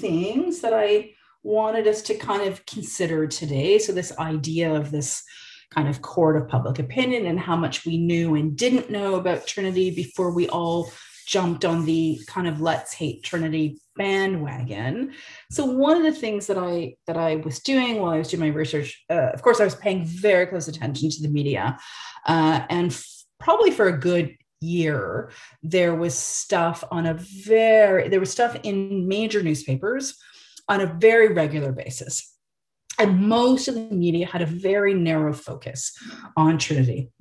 [0.00, 5.24] things that I wanted us to kind of consider today, so this idea of this
[5.70, 9.46] kind of court of public opinion and how much we knew and didn't know about
[9.46, 10.90] Trinity before we all
[11.28, 15.12] jumped on the kind of let's hate Trinity bandwagon.
[15.50, 18.40] So one of the things that I that I was doing while I was doing
[18.40, 21.78] my research, uh, of course, I was paying very close attention to the media,
[22.26, 25.30] uh, and f- probably for a good year,
[25.62, 30.16] there was stuff on a very there was stuff in major newspapers
[30.66, 32.34] on a very regular basis.
[32.98, 35.92] And most of the media had a very narrow focus
[36.36, 37.12] on Trinity.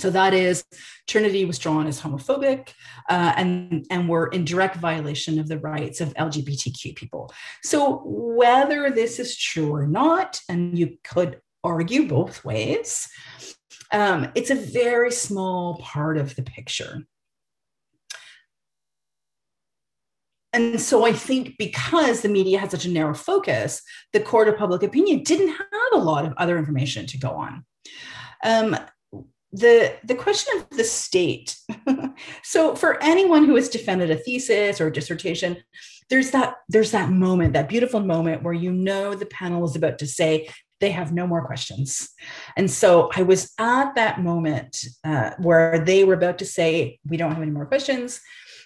[0.00, 0.64] So that is,
[1.06, 2.70] Trinity was drawn as homophobic
[3.08, 7.32] uh, and, and were in direct violation of the rights of LGBTQ people.
[7.62, 13.08] So, whether this is true or not, and you could argue both ways,
[13.92, 17.02] um, it's a very small part of the picture.
[20.52, 23.82] And so I think because the media had such a narrow focus,
[24.12, 27.64] the court of public opinion didn't have a lot of other information to go on.
[28.44, 28.76] Um,
[29.52, 31.56] the, the question of the state.
[32.42, 35.58] so for anyone who has defended a thesis or a dissertation,
[36.08, 39.98] there's that there's that moment, that beautiful moment where you know the panel is about
[40.00, 40.48] to say
[40.80, 42.08] they have no more questions.
[42.56, 47.16] And so I was at that moment uh, where they were about to say, we
[47.16, 48.20] don't have any more questions.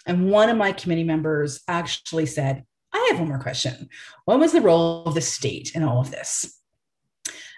[0.07, 3.89] And one of my committee members actually said, I have one more question.
[4.25, 6.61] What was the role of the state in all of this?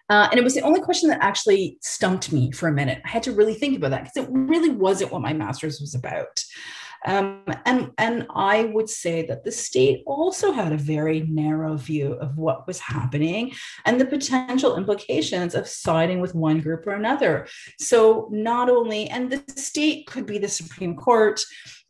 [0.08, 3.00] Uh, and it was the only question that actually stumped me for a minute.
[3.04, 5.94] I had to really think about that because it really wasn't what my master's was
[5.94, 6.44] about.
[7.04, 12.14] Um, and, and I would say that the state also had a very narrow view
[12.14, 13.52] of what was happening
[13.84, 17.46] and the potential implications of siding with one group or another.
[17.78, 21.40] So, not only, and the state could be the Supreme Court,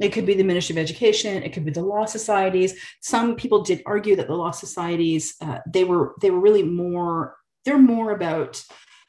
[0.01, 2.75] it could be the Ministry of Education, it could be the law societies.
[3.01, 7.37] Some people did argue that the law societies, uh, they were they were really more
[7.67, 8.65] they're more about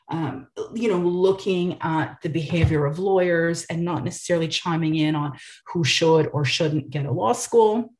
[0.09, 5.37] um, you know, looking at the behavior of lawyers and not necessarily chiming in on
[5.67, 7.93] who should or shouldn't get a law school.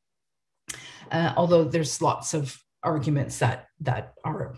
[1.12, 4.56] Uh, although there's lots of arguments that that are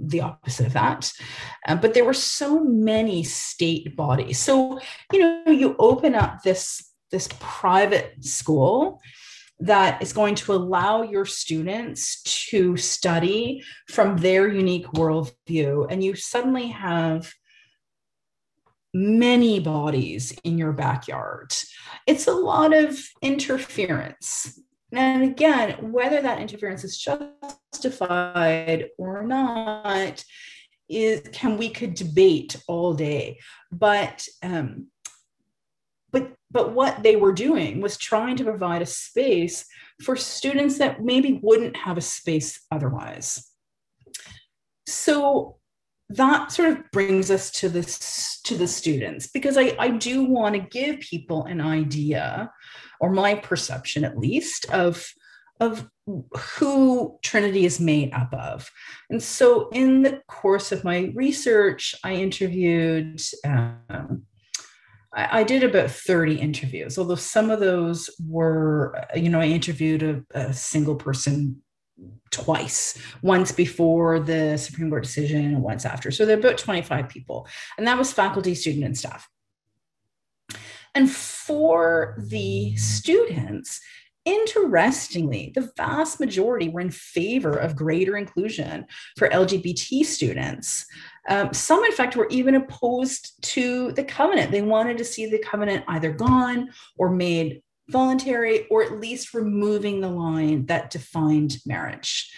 [0.00, 1.12] the opposite of that.
[1.66, 4.38] Uh, but there were so many state bodies.
[4.38, 4.80] So
[5.12, 9.00] you know, you open up this this private school
[9.62, 15.86] that is going to allow your students to study from their unique worldview.
[15.88, 17.32] And you suddenly have
[18.92, 21.54] many bodies in your backyard.
[22.08, 24.60] It's a lot of interference.
[24.92, 30.24] And again, whether that interference is justified or not,
[30.88, 33.38] is can we could debate all day.
[33.70, 34.88] But um,
[36.52, 39.64] but what they were doing was trying to provide a space
[40.02, 43.50] for students that maybe wouldn't have a space otherwise
[44.86, 45.56] so
[46.08, 50.54] that sort of brings us to this to the students because i, I do want
[50.54, 52.50] to give people an idea
[53.00, 55.06] or my perception at least of
[55.60, 55.88] of
[56.58, 58.68] who Trinity is made up of.
[59.10, 64.24] And so, in the course of my research, I interviewed um,
[65.14, 69.46] I, I did about 30 interviews, although some of those were, uh, you know, I
[69.46, 71.62] interviewed a, a single person
[72.30, 76.10] twice, once before the Supreme Court decision and once after.
[76.10, 77.46] So there are about 25 people.
[77.76, 79.28] And that was faculty, student, and staff.
[80.94, 83.80] And for the students,
[84.24, 90.86] interestingly, the vast majority were in favor of greater inclusion for LGBT students.
[91.28, 94.50] Um, some, in fact, were even opposed to the covenant.
[94.50, 100.00] They wanted to see the covenant either gone or made voluntary, or at least removing
[100.00, 102.32] the line that defined marriage.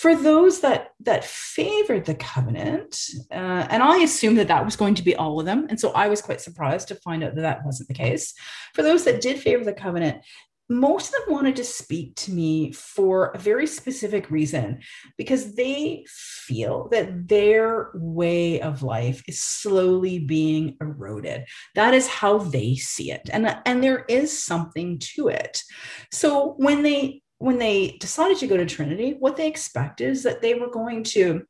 [0.00, 2.98] For those that that favored the covenant,
[3.30, 5.90] uh, and I assumed that that was going to be all of them, and so
[5.92, 8.32] I was quite surprised to find out that that wasn't the case.
[8.72, 10.24] For those that did favor the covenant,
[10.70, 14.80] most of them wanted to speak to me for a very specific reason
[15.18, 21.44] because they feel that their way of life is slowly being eroded.
[21.74, 23.28] That is how they see it.
[23.30, 25.62] And and there is something to it.
[26.10, 30.40] So when they when they decided to go to trinity what they expected is that
[30.40, 31.42] they were going to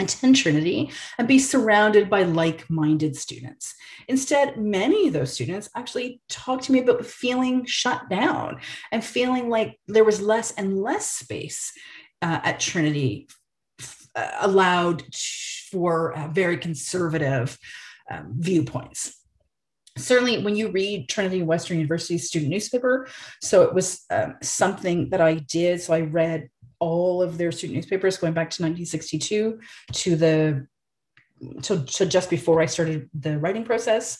[0.00, 3.74] attend Trinity and be surrounded by like minded students.
[4.08, 8.60] Instead, many of those students actually talked to me about feeling shut down
[8.90, 11.72] and feeling like there was less and less space
[12.22, 13.28] uh, at Trinity
[14.16, 15.02] uh, allowed
[15.70, 17.58] for uh, very conservative
[18.10, 19.23] um, viewpoints
[19.96, 23.06] certainly when you read trinity western university's student newspaper
[23.40, 26.48] so it was um, something that i did so i read
[26.80, 29.58] all of their student newspapers going back to 1962
[29.92, 30.66] to the
[31.62, 34.18] to, to just before I started the writing process,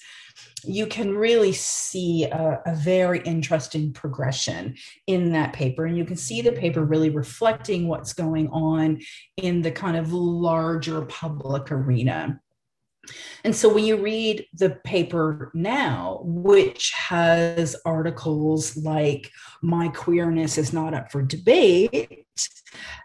[0.65, 4.75] you can really see a, a, very interesting progression
[5.07, 5.85] in that paper.
[5.85, 9.01] And you can see the paper really reflecting what's going on
[9.37, 12.41] in the kind of larger public arena.
[13.45, 19.31] And so when you read the paper now, which has articles like
[19.63, 22.27] My Queerness is Not Up for Debate,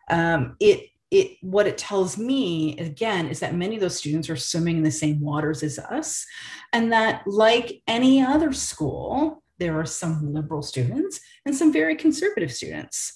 [0.09, 4.35] um, it it what it tells me again is that many of those students are
[4.35, 6.23] swimming in the same waters as us
[6.71, 12.51] and that like any other school there are some liberal students and some very conservative
[12.51, 13.13] students.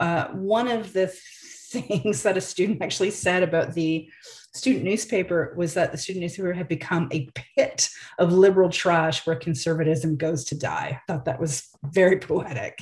[0.00, 1.08] Uh, one of the
[1.72, 4.08] things that a student actually said about the
[4.54, 7.88] student newspaper was that the student newspaper had become a pit
[8.18, 11.00] of liberal trash where conservatism goes to die.
[11.00, 12.78] I thought that was very poetic.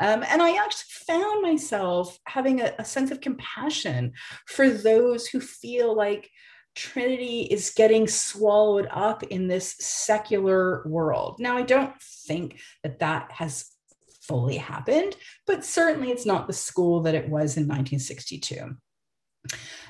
[0.00, 4.12] Um, and I actually found myself having a, a sense of compassion
[4.46, 6.30] for those who feel like
[6.76, 11.36] Trinity is getting swallowed up in this secular world.
[11.40, 13.72] Now, I don't think that that has
[14.20, 18.76] fully happened, but certainly it's not the school that it was in 1962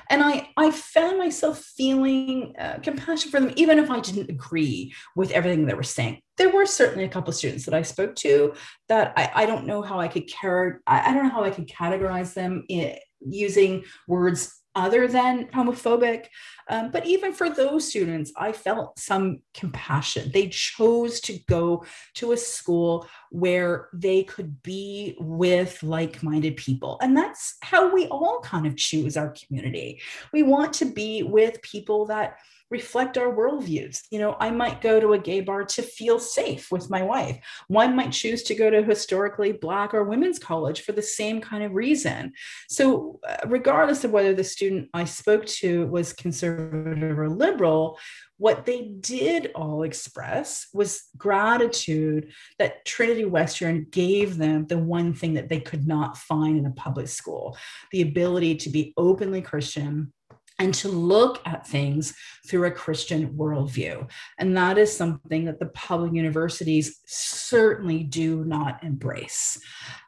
[0.09, 4.93] and I, I found myself feeling uh, compassion for them, even if I didn't agree
[5.15, 6.21] with everything they were saying.
[6.37, 8.53] There were certainly a couple of students that I spoke to
[8.87, 10.81] that I, I don't know how I could care.
[10.87, 16.25] I, I don't know how I could categorize them in, using words other than homophobic.
[16.69, 20.31] Um, but even for those students, I felt some compassion.
[20.33, 21.83] They chose to go
[22.15, 26.97] to a school where they could be with like minded people.
[27.01, 30.01] And that's how we all kind of choose our community.
[30.31, 32.37] We want to be with people that
[32.71, 34.03] reflect our worldviews.
[34.11, 37.39] You know, I might go to a gay bar to feel safe with my wife.
[37.67, 41.63] One might choose to go to historically Black or women's college for the same kind
[41.63, 42.33] of reason.
[42.69, 47.97] So, uh, regardless of whether the student I spoke to was conservative or liberal,
[48.37, 55.33] what they did all express was gratitude that Trinity Western gave them the one thing
[55.33, 57.57] that they could not find in a public school
[57.91, 60.13] the ability to be openly Christian
[60.59, 62.13] and to look at things
[62.47, 64.09] through a Christian worldview.
[64.37, 69.59] And that is something that the public universities certainly do not embrace.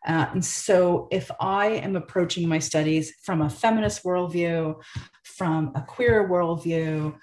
[0.05, 4.75] Uh, and so, if I am approaching my studies from a feminist worldview,
[5.23, 7.15] from a queer worldview,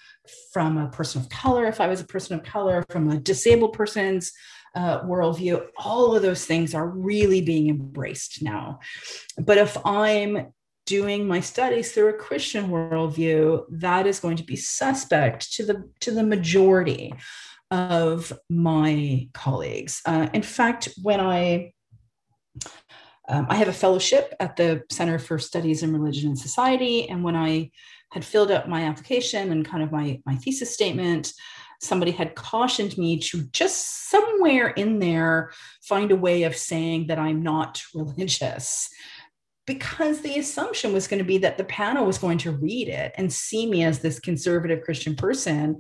[0.53, 3.75] from a person of color, if I was a person of color, from a disabled
[3.75, 4.33] person's
[4.75, 8.79] uh, worldview, all of those things are really being embraced now.
[9.37, 10.53] But if I'm
[10.89, 15.91] doing my studies through a Christian worldview, that is going to be suspect to the
[16.01, 17.13] to the majority
[17.71, 20.01] of my colleagues.
[20.07, 21.73] Uh, in fact, when I
[23.29, 27.23] um, I have a fellowship at the Center for Studies in Religion and Society, and
[27.23, 27.71] when I
[28.13, 31.35] had filled out my application and kind of my my thesis statement,
[31.83, 37.19] somebody had cautioned me to just somewhere in there find a way of saying that
[37.19, 38.89] I'm not religious
[39.69, 43.13] because the assumption was going to be that the panel was going to read it
[43.17, 45.77] and see me as this conservative Christian person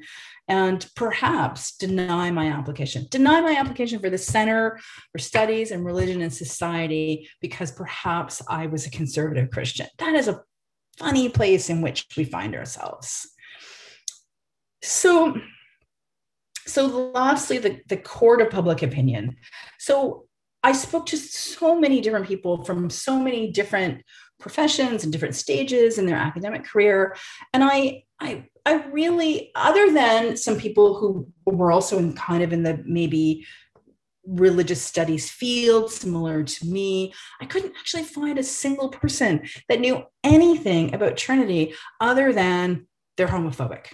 [0.46, 3.06] and perhaps deny my application.
[3.10, 4.78] Deny my application for the Center
[5.10, 9.86] for Studies in Religion and Society because perhaps I was a conservative Christian.
[9.96, 10.42] That is a
[10.98, 13.26] funny place in which we find ourselves.
[14.82, 15.34] So,
[16.66, 19.36] so lastly, the, the court of public opinion.
[19.78, 20.27] So
[20.62, 24.02] I spoke to so many different people from so many different
[24.40, 27.16] professions and different stages in their academic career.
[27.52, 32.52] And I, I, I really, other than some people who were also in kind of
[32.52, 33.46] in the maybe
[34.26, 40.02] religious studies field similar to me, I couldn't actually find a single person that knew
[40.22, 42.86] anything about Trinity other than
[43.16, 43.86] they're homophobic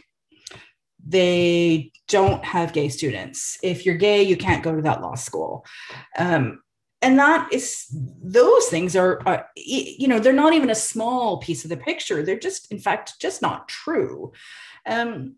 [1.06, 3.58] they don't have gay students.
[3.62, 5.64] If you're gay, you can't go to that law school.
[6.18, 6.60] Um,
[7.04, 7.86] and that is
[8.22, 12.22] those things are, are, you know they're not even a small piece of the picture
[12.22, 14.32] they're just in fact just not true
[14.86, 15.36] um,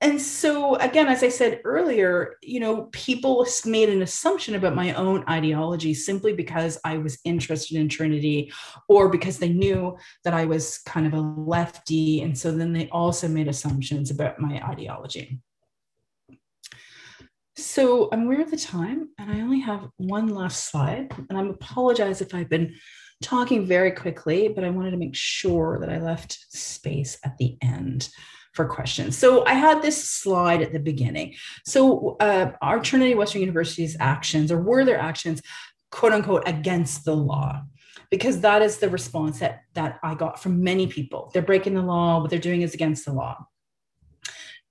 [0.00, 4.92] and so again as i said earlier you know people made an assumption about my
[4.94, 8.52] own ideology simply because i was interested in trinity
[8.88, 12.20] or because they knew that i was kind of a lefty.
[12.22, 15.40] And so then they also made assumptions about my ideology.
[17.56, 21.12] So i'm aware of the time and i only have one last slide.
[21.28, 22.74] And i apologize if i've been
[23.20, 27.58] talking very quickly but i wanted to make sure that i left space at the
[27.60, 28.08] end
[28.52, 29.16] for questions.
[29.16, 31.34] So I had this slide at the beginning.
[31.64, 35.42] So uh, our Trinity Western University's actions, or were their actions,
[35.90, 37.62] quote unquote, against the law?
[38.10, 41.30] Because that is the response that that I got from many people.
[41.32, 42.20] They're breaking the law.
[42.20, 43.36] What they're doing is against the law.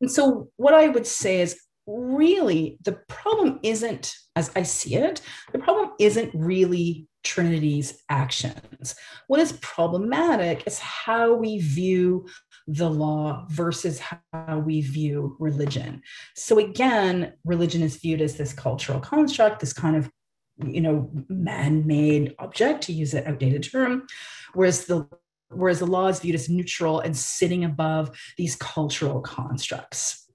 [0.02, 5.22] And so what I would say is really the problem isn't, as I see it,
[5.52, 8.96] the problem isn't really Trinity's actions.
[9.28, 12.26] What is problematic is how we view
[12.68, 16.02] the law versus how we view religion.
[16.36, 20.10] So again, religion is viewed as this cultural construct, this kind of
[20.66, 24.08] you know man-made object to use an outdated term
[24.54, 25.08] whereas the
[25.50, 30.27] whereas the law is viewed as neutral and sitting above these cultural constructs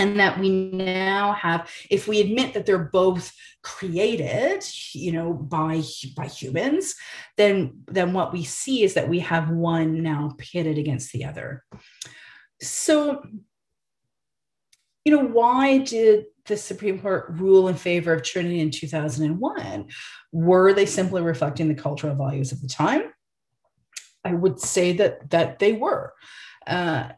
[0.00, 3.32] and that we now have if we admit that they're both
[3.62, 5.82] created you know by
[6.16, 6.94] by humans
[7.36, 11.64] then then what we see is that we have one now pitted against the other.
[12.60, 13.22] So
[15.04, 19.88] you know why did the supreme court rule in favor of trinity in 2001
[20.32, 23.04] were they simply reflecting the cultural values of the time?
[24.24, 26.12] I would say that that they were.
[26.66, 27.08] Uh,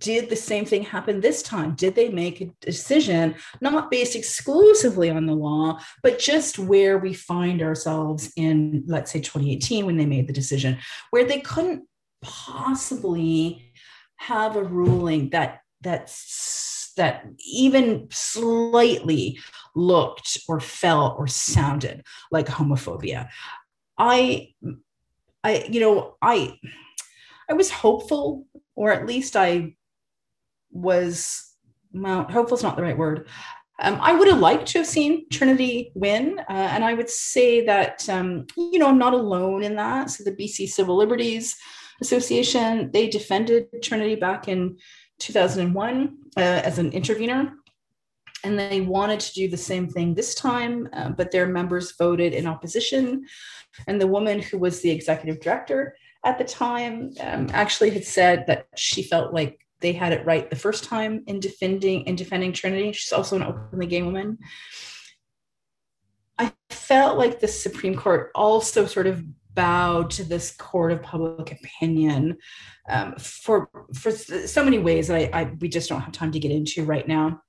[0.00, 1.74] did the same thing happen this time?
[1.74, 7.12] Did they make a decision not based exclusively on the law, but just where we
[7.12, 10.78] find ourselves in, let's say, 2018 when they made the decision,
[11.10, 11.86] where they couldn't
[12.22, 13.72] possibly
[14.16, 19.38] have a ruling that that's that even slightly
[19.74, 23.28] looked or felt or sounded like homophobia.
[23.96, 24.48] I
[25.44, 26.58] I you know I
[27.48, 29.74] I was hopeful or at least I
[30.70, 31.50] was
[31.92, 33.28] well, hopeful is not the right word.
[33.82, 37.64] Um, I would have liked to have seen Trinity win, uh, and I would say
[37.64, 40.10] that um, you know I'm not alone in that.
[40.10, 41.56] So the BC Civil Liberties
[42.02, 44.76] Association they defended Trinity back in
[45.18, 47.54] 2001 uh, as an intervener,
[48.44, 52.34] and they wanted to do the same thing this time, uh, but their members voted
[52.34, 53.24] in opposition.
[53.86, 55.94] And the woman who was the executive director
[56.24, 60.48] at the time um, actually had said that she felt like they had it right
[60.48, 62.92] the first time in defending in defending Trinity.
[62.92, 64.38] She's also an openly gay woman.
[66.38, 69.24] I felt like the Supreme Court also sort of
[69.54, 72.36] bowed to this court of public opinion
[72.88, 76.40] um, for for so many ways that I, I we just don't have time to
[76.40, 77.42] get into right now.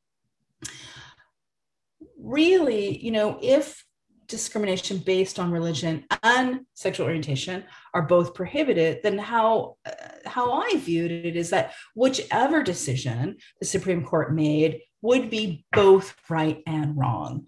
[2.18, 3.84] Really, you know, if
[4.32, 7.64] discrimination based on religion and sexual orientation
[7.94, 9.92] are both prohibited, then how uh,
[10.26, 16.16] how I viewed it is that whichever decision the Supreme Court made would be both
[16.30, 17.46] right and wrong.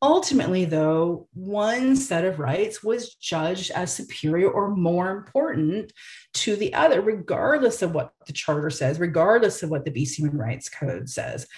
[0.00, 5.92] Ultimately, though, one set of rights was judged as superior or more important
[6.34, 10.38] to the other, regardless of what the charter says, regardless of what the BC Human
[10.38, 11.48] Rights Code says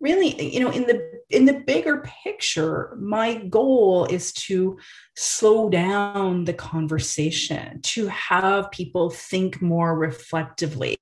[0.00, 4.78] really you know in the in the bigger picture my goal is to
[5.16, 10.96] slow down the conversation to have people think more reflectively.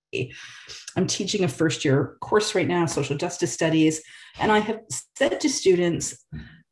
[0.96, 4.02] I'm teaching a first year course right now social justice studies
[4.40, 4.80] and i have
[5.16, 6.24] said to students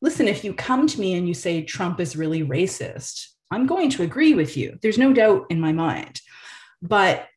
[0.03, 3.91] listen if you come to me and you say trump is really racist i'm going
[3.91, 4.79] to agree with you.
[4.83, 6.20] There's no doubt in my mind.
[6.83, 7.29] But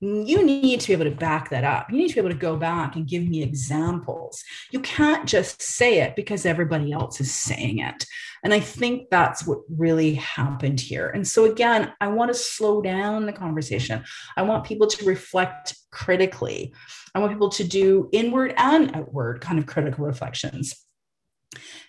[0.00, 1.90] you need to be able to back that up.
[1.90, 4.42] You need to be able to go back and give me examples.
[4.70, 8.06] You can't just say it because everybody else is saying it.
[8.44, 11.08] And I think that's what really happened here.
[11.08, 14.04] And so, again, I want to slow down the conversation.
[14.36, 16.72] I want people to reflect critically.
[17.14, 20.74] I want people to do inward and outward kind of critical reflections.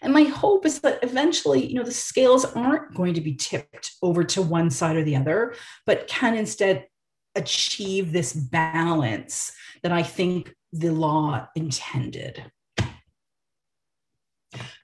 [0.01, 3.91] And my hope is that eventually, you know, the scales aren't going to be tipped
[4.01, 5.53] over to one side or the other,
[5.85, 6.85] but can instead
[7.39, 12.43] achieve this balance that I think the law intended.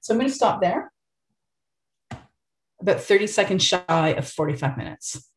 [0.01, 0.91] So I'm going to stop there.
[2.81, 5.29] About 30 seconds shy of 45 minutes.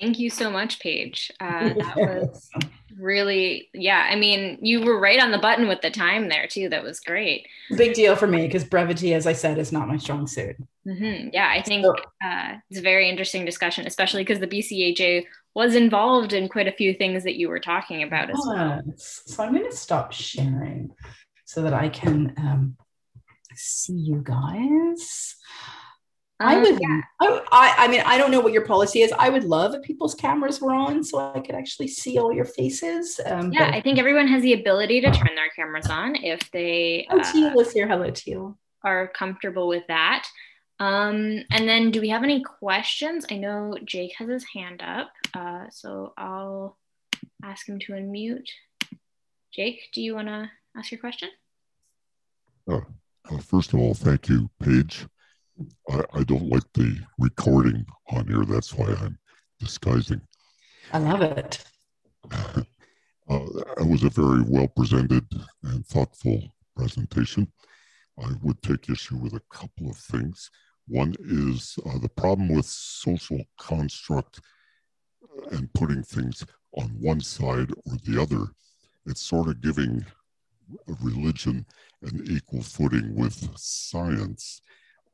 [0.00, 1.30] Thank you so much, Paige.
[1.40, 2.48] Uh, that was
[2.98, 4.08] really, yeah.
[4.10, 6.70] I mean, you were right on the button with the time there, too.
[6.70, 7.46] That was great.
[7.76, 10.56] Big deal for me because brevity, as I said, is not my strong suit.
[10.90, 11.28] Mm-hmm.
[11.32, 15.24] Yeah, I think uh, it's a very interesting discussion, especially because the BCHA
[15.54, 18.82] was involved in quite a few things that you were talking about as well.
[18.96, 20.90] So I'm going to stop sharing
[21.44, 22.76] so that I can um,
[23.54, 25.36] see you guys.
[26.40, 27.00] I um, would, yeah.
[27.20, 29.12] I, I mean, I don't know what your policy is.
[29.12, 32.46] I would love if people's cameras were on so I could actually see all your
[32.46, 33.20] faces.
[33.26, 37.06] Um, yeah, I think everyone has the ability to turn their cameras on if they.
[37.10, 37.86] Oh, uh, Teal is here.
[37.86, 38.58] Hello, Teal.
[38.82, 40.26] Are comfortable with that.
[40.80, 43.26] Um, and then do we have any questions?
[43.30, 46.78] I know Jake has his hand up, uh, so I'll
[47.44, 48.48] ask him to unmute.
[49.54, 51.28] Jake, do you want to ask your question?
[52.66, 52.80] Uh,
[53.30, 55.06] uh, first of all, thank you, Paige.
[55.90, 58.46] I, I don't like the recording on here.
[58.46, 59.18] That's why I'm
[59.58, 60.22] disguising.
[60.94, 61.62] I love it.
[62.32, 62.62] uh,
[63.28, 65.26] it was a very well presented
[65.62, 66.42] and thoughtful
[66.74, 67.52] presentation.
[68.18, 70.50] I would take issue with a couple of things.
[70.90, 74.40] One is uh, the problem with social construct
[75.52, 76.44] and putting things
[76.76, 78.46] on one side or the other.
[79.06, 80.04] It's sort of giving
[81.00, 81.64] religion
[82.02, 84.62] an equal footing with science.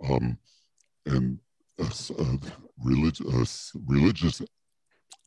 [0.02, 0.38] Um,
[1.04, 1.40] and
[1.78, 2.36] uh, uh, uh,
[2.82, 4.42] religious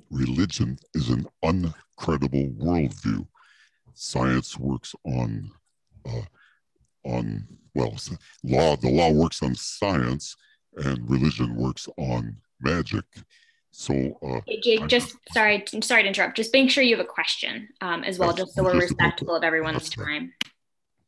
[0.10, 3.28] religion is an uncredible worldview.
[3.94, 5.52] Science works on
[6.08, 6.22] uh,
[7.04, 7.96] on well,
[8.44, 10.36] law, the law works on science
[10.78, 13.06] and religion works on magic.
[13.72, 13.94] So,
[14.24, 16.36] uh, hey, Jake, I'm, just sorry, sorry to interrupt.
[16.36, 19.36] Just make sure you have a question um, as well, just so we're just respectful
[19.36, 20.34] of everyone's time.
[20.44, 20.52] That.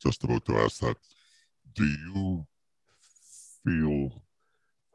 [0.02, 0.96] Just about to ask that.
[1.74, 2.46] Do you
[3.64, 4.22] feel?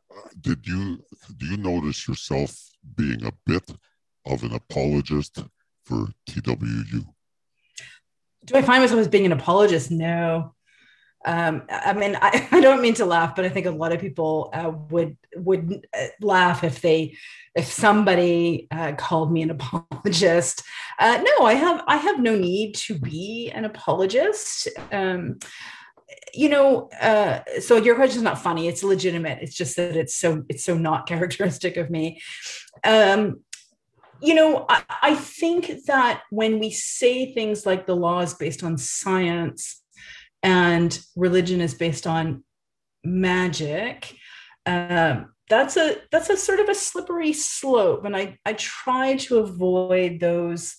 [0.10, 1.04] Uh, did you
[1.36, 2.56] do you notice yourself
[2.96, 3.70] being a bit
[4.26, 5.44] of an apologist
[5.86, 7.06] for TWU?
[8.46, 9.92] Do I find myself as being an apologist?
[9.92, 10.56] No
[11.26, 14.00] um, I mean, I, I, don't mean to laugh, but I think a lot of
[14.00, 17.16] people uh, would would uh, laugh if they
[17.56, 20.64] if somebody uh, called me an apologist.
[21.00, 24.68] Uh, no, I have I have no need to be an apologist.
[24.92, 25.40] Um,
[26.34, 29.40] you know, uh, so your question is not funny; it's legitimate.
[29.42, 32.22] It's just that it's so it's so not characteristic of me.
[32.84, 33.42] Um,
[34.20, 38.64] you know, I, I think that when we say things like the law is based
[38.64, 39.84] on science
[40.44, 42.44] and religion is based on
[43.04, 44.14] magic
[44.66, 48.06] um, that's a that's a sort of a slippery slope.
[48.06, 50.76] And i i try to avoid those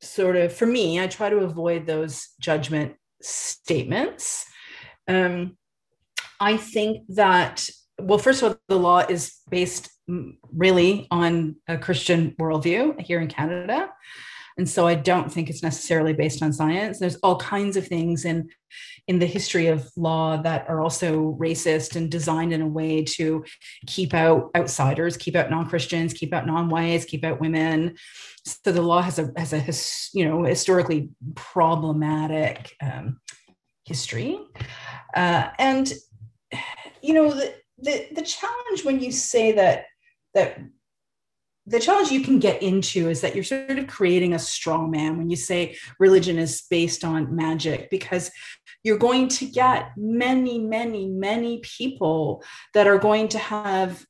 [0.00, 4.46] sort of for me i try to avoid those judgment statements.
[5.08, 5.56] Um,
[6.40, 7.68] i think that
[8.00, 9.90] well first of all the law is based
[10.52, 13.90] really on a christian worldview here in canada
[14.58, 16.98] and so i don't think it's necessarily based on science.
[16.98, 18.48] There's all kinds of things in
[19.08, 23.44] in the history of law that are also racist and designed in a way to
[23.86, 27.96] keep out outsiders keep out non-christians keep out non-whites keep out women.
[28.44, 33.20] So the law has a has a you know historically problematic um,
[33.84, 34.38] history.
[35.14, 35.92] Uh, and
[37.02, 39.86] you know the, the the challenge when you say that
[40.34, 40.58] that
[41.66, 45.16] the challenge you can get into is that you're sort of creating a strong man
[45.16, 48.30] when you say religion is based on magic because
[48.82, 52.42] you're going to get many many many people
[52.74, 54.04] that are going to have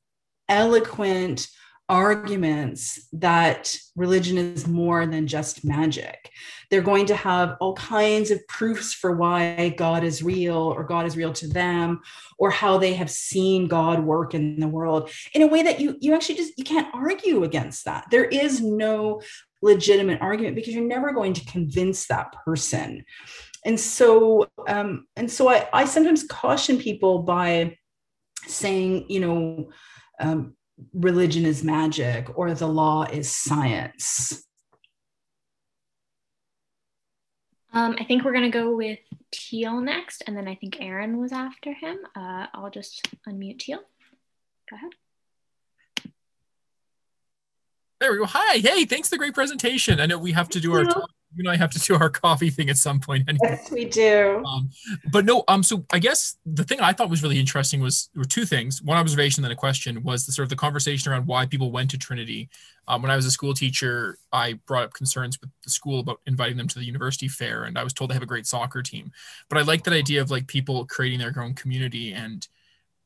[0.49, 1.47] eloquent
[1.89, 6.29] arguments that religion is more than just magic.
[6.69, 11.05] They're going to have all kinds of proofs for why God is real or God
[11.05, 12.01] is real to them
[12.37, 15.97] or how they have seen God work in the world in a way that you
[15.99, 18.05] you actually just you can't argue against that.
[18.09, 19.21] There is no
[19.61, 23.03] legitimate argument because you're never going to convince that person.
[23.65, 27.77] And so um and so I I sometimes caution people by
[28.47, 29.69] saying, you know,
[30.19, 30.55] um,
[30.93, 34.43] religion is magic or the law is science?
[37.73, 38.99] Um, I think we're going to go with
[39.31, 41.97] Teal next, and then I think Aaron was after him.
[42.15, 43.79] Uh, I'll just unmute Teal.
[44.69, 44.91] Go ahead.
[47.99, 48.25] There we go.
[48.25, 48.57] Hi.
[48.57, 49.99] Hey, thanks for the great presentation.
[49.99, 50.91] I know we have to do our you
[51.37, 53.27] and I have to do our coffee thing at some point.
[53.27, 53.39] Anyway.
[53.43, 54.43] Yes, we do.
[54.45, 54.69] Um,
[55.11, 58.25] but no, um, so I guess the thing I thought was really interesting was were
[58.25, 58.81] two things.
[58.81, 61.89] One observation, then a question was the sort of the conversation around why people went
[61.91, 62.49] to Trinity.
[62.87, 66.19] Um, when I was a school teacher, I brought up concerns with the school about
[66.27, 68.83] inviting them to the university fair, and I was told they have a great soccer
[68.83, 69.11] team.
[69.49, 72.45] But I like that idea of like people creating their own community and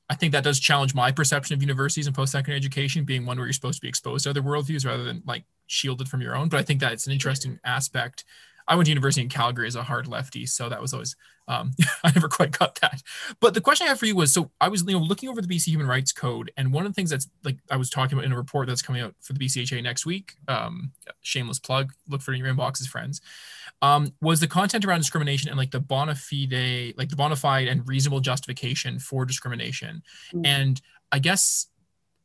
[0.09, 3.45] I think that does challenge my perception of universities and post-secondary education being one where
[3.45, 6.47] you're supposed to be exposed to other worldviews rather than like shielded from your own.
[6.47, 8.23] But I think that it's an interesting aspect
[8.67, 11.15] I went to university in Calgary as a hard lefty, so that was always
[11.47, 11.71] um,
[12.03, 13.01] I never quite got that.
[13.39, 15.41] But the question I have for you was so I was you know looking over
[15.41, 18.17] the BC Human Rights Code, and one of the things that's like I was talking
[18.17, 20.35] about in a report that's coming out for the BCHA next week.
[20.47, 20.91] Um,
[21.21, 21.93] shameless plug.
[22.09, 23.21] Look for it in your inboxes, friends.
[23.81, 27.67] Um, was the content around discrimination and like the bona fide, like the bona fide
[27.67, 30.01] and reasonable justification for discrimination,
[30.33, 30.45] mm-hmm.
[30.45, 31.67] and I guess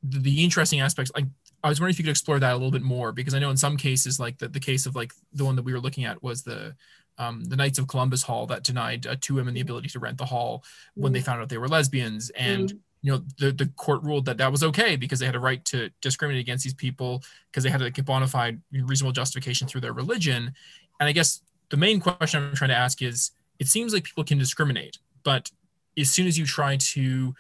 [0.02, 1.26] the, the interesting aspects like
[1.64, 3.50] I was wondering if you could explore that a little bit more because I know
[3.50, 6.04] in some cases, like the, the case of like the one that we were looking
[6.04, 6.74] at was the
[7.18, 10.18] um, the Knights of Columbus Hall that denied uh, two women the ability to rent
[10.18, 11.24] the hall when they mm.
[11.24, 12.78] found out they were lesbians, and mm.
[13.02, 15.64] you know the the court ruled that that was okay because they had a right
[15.66, 19.92] to discriminate against these people because they had a bona fide reasonable justification through their
[19.92, 20.52] religion.
[20.98, 24.24] And I guess the main question I'm trying to ask is: it seems like people
[24.24, 25.50] can discriminate, but
[25.98, 27.34] as soon as you try to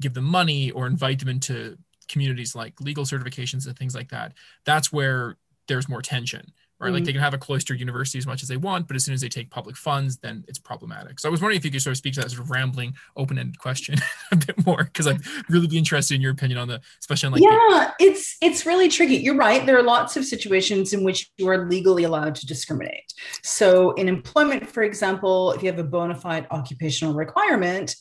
[0.00, 1.78] give them money or invite them into
[2.12, 4.34] communities like legal certifications and things like that,
[4.64, 5.36] that's where
[5.68, 6.88] there's more tension, right?
[6.88, 6.94] Mm-hmm.
[6.94, 9.14] Like they can have a cloistered university as much as they want, but as soon
[9.14, 11.20] as they take public funds, then it's problematic.
[11.20, 12.94] So I was wondering if you could sort of speak to that sort of rambling,
[13.16, 13.96] open-ended question
[14.32, 17.32] a bit more, because I'd really be interested in your opinion on the, especially on
[17.32, 19.16] like yeah, the- it's it's really tricky.
[19.16, 19.64] You're right.
[19.64, 23.12] There are lots of situations in which you are legally allowed to discriminate.
[23.42, 27.94] So in employment, for example, if you have a bona fide occupational requirement,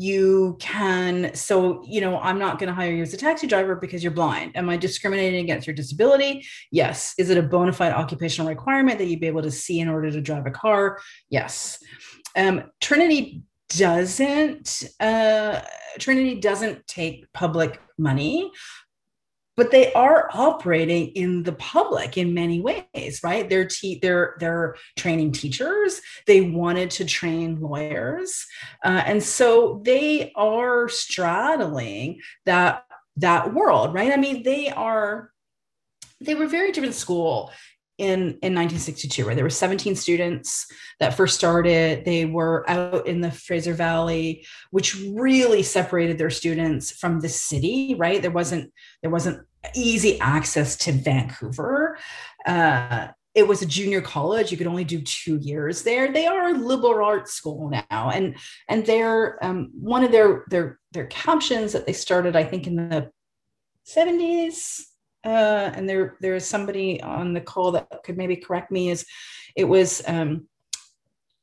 [0.00, 3.74] you can so you know i'm not going to hire you as a taxi driver
[3.74, 4.56] because you're blind.
[4.56, 6.46] Am i discriminating against your disability?
[6.70, 7.14] Yes.
[7.18, 10.10] Is it a bona fide occupational requirement that you be able to see in order
[10.12, 10.98] to drive a car?
[11.30, 11.82] Yes.
[12.36, 15.62] Um, trinity doesn't uh,
[15.98, 18.52] trinity doesn't take public money
[19.58, 23.50] but they are operating in the public in many ways right?
[23.50, 26.00] They're te- they're they're training teachers.
[26.26, 28.46] They wanted to train lawyers.
[28.84, 32.84] Uh, and so they are straddling that
[33.16, 34.12] that world right?
[34.12, 35.32] I mean they are
[36.20, 37.50] they were very different school
[37.98, 40.66] in in 1962 where there were 17 students
[41.00, 46.92] that first started they were out in the fraser valley which really separated their students
[46.92, 48.72] from the city right there wasn't
[49.02, 49.44] there wasn't
[49.74, 51.98] easy access to Vancouver.
[52.46, 54.50] Uh, it was a junior college.
[54.50, 56.12] You could only do two years there.
[56.12, 58.36] They are a liberal arts school now, and
[58.68, 62.76] and they're um, one of their their their captions that they started, I think, in
[62.76, 63.10] the
[63.84, 64.86] seventies.
[65.24, 68.90] Uh, and there there is somebody on the call that could maybe correct me.
[68.90, 69.04] Is
[69.56, 70.46] it was um,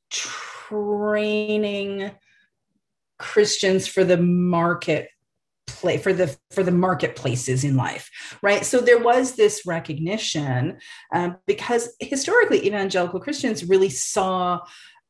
[0.09, 2.11] training
[3.17, 5.09] Christians for the market
[5.67, 8.09] play for the for the marketplaces in life
[8.41, 10.78] right so there was this recognition
[11.13, 14.59] um, because historically evangelical christians really saw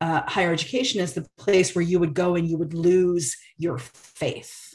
[0.02, 3.78] uh, higher education as the place where you would go and you would lose your
[3.78, 4.75] faith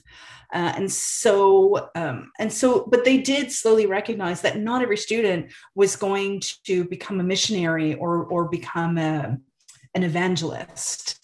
[0.53, 5.53] uh, and so um, and so but they did slowly recognize that not every student
[5.74, 9.38] was going to become a missionary or or become a,
[9.94, 11.20] an evangelist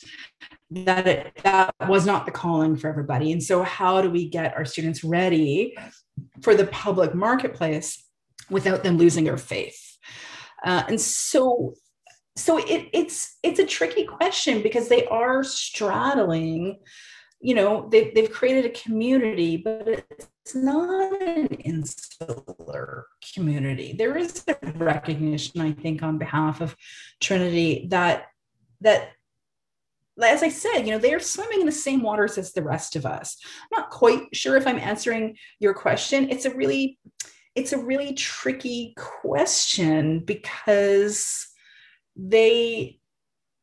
[0.71, 3.33] that it, that was not the calling for everybody.
[3.33, 5.77] And so, how do we get our students ready
[6.43, 8.05] for the public marketplace
[8.51, 9.97] without them losing their faith?
[10.65, 11.75] Uh, and so,
[12.35, 16.79] so it, it's it's a tricky question because they are straddling.
[17.41, 23.95] You know, they, they've created a community, but it's not an insular community.
[23.97, 26.75] There is a recognition, I think, on behalf of
[27.21, 28.27] Trinity that
[28.81, 29.11] that
[30.23, 32.97] as I said, you know, they are swimming in the same waters as the rest
[32.97, 33.37] of us.
[33.45, 36.31] I'm not quite sure if I'm answering your question.
[36.31, 36.99] It's a really,
[37.55, 41.47] it's a really tricky question because
[42.17, 42.99] they,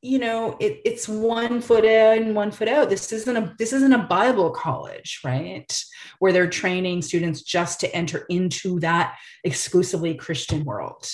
[0.04, 2.90] you know, it, it's one foot in, one foot out.
[2.90, 5.66] This isn't a this isn't a Bible college, right?
[6.20, 11.10] Where they're training students just to enter into that exclusively Christian world.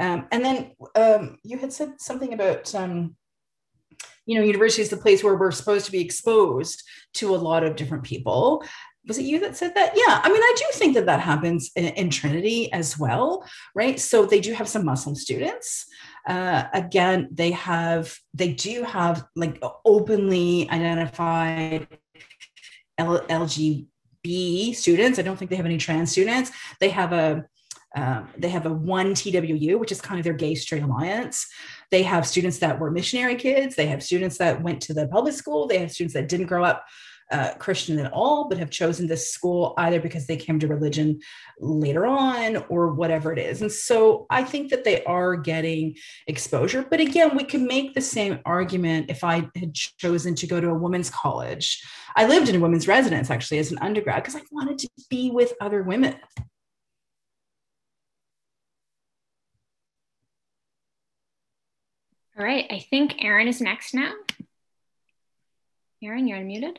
[0.00, 3.14] Um, and then um, you had said something about um,
[4.24, 6.82] you know, university is the place where we're supposed to be exposed
[7.14, 8.64] to a lot of different people.
[9.06, 9.92] Was it you that said that?
[9.94, 10.22] Yeah.
[10.22, 14.00] I mean, I do think that that happens in, in Trinity as well, right?
[14.00, 15.84] So they do have some Muslim students.
[16.26, 21.86] Uh, again, they have, they do have like openly identified
[22.98, 25.18] L- LGB students.
[25.18, 26.50] I don't think they have any trans students.
[26.80, 27.44] They have a,
[27.96, 31.46] um, they have a one TWU, which is kind of their gay straight alliance.
[31.90, 33.76] They have students that were missionary kids.
[33.76, 35.68] They have students that went to the public school.
[35.68, 36.84] They have students that didn't grow up
[37.34, 41.18] uh, Christian at all, but have chosen this school either because they came to religion
[41.58, 43.60] later on or whatever it is.
[43.60, 45.96] And so I think that they are getting
[46.28, 46.86] exposure.
[46.88, 50.68] But again, we can make the same argument if I had chosen to go to
[50.68, 51.84] a women's college.
[52.14, 55.32] I lived in a women's residence actually as an undergrad because I wanted to be
[55.32, 56.14] with other women.
[62.38, 64.12] All right, I think Aaron is next now.
[66.00, 66.76] Aaron, you're unmuted.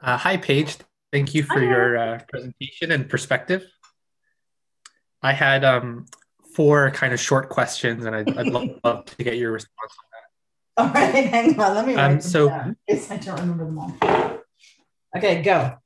[0.00, 0.76] Uh, hi, Paige.
[1.12, 1.64] Thank you for hi.
[1.64, 3.64] your uh, presentation and perspective.
[5.22, 6.06] I had um,
[6.54, 9.92] four kind of short questions, and I'd, I'd love, love, to get your response
[10.76, 10.98] on that.
[10.98, 11.74] All right, hang on.
[11.74, 12.76] Let me um, write so, down.
[12.88, 14.40] I don't remember them all.
[15.16, 15.78] Okay, go.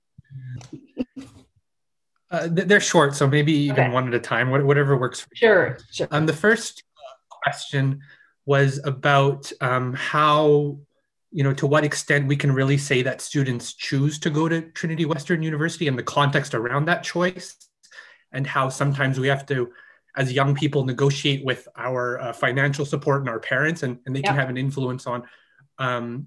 [2.30, 3.92] Uh, they're short, so maybe even okay.
[3.92, 5.38] one at a time, whatever works for you.
[5.38, 6.08] Sure, sure.
[6.10, 6.82] Um, the first
[7.28, 8.00] question
[8.46, 10.78] was about um, how,
[11.32, 14.60] you know, to what extent we can really say that students choose to go to
[14.72, 17.56] Trinity Western University and the context around that choice,
[18.32, 19.72] and how sometimes we have to,
[20.16, 24.20] as young people, negotiate with our uh, financial support and our parents, and, and they
[24.20, 24.26] yep.
[24.26, 25.22] can have an influence on
[25.78, 26.26] um,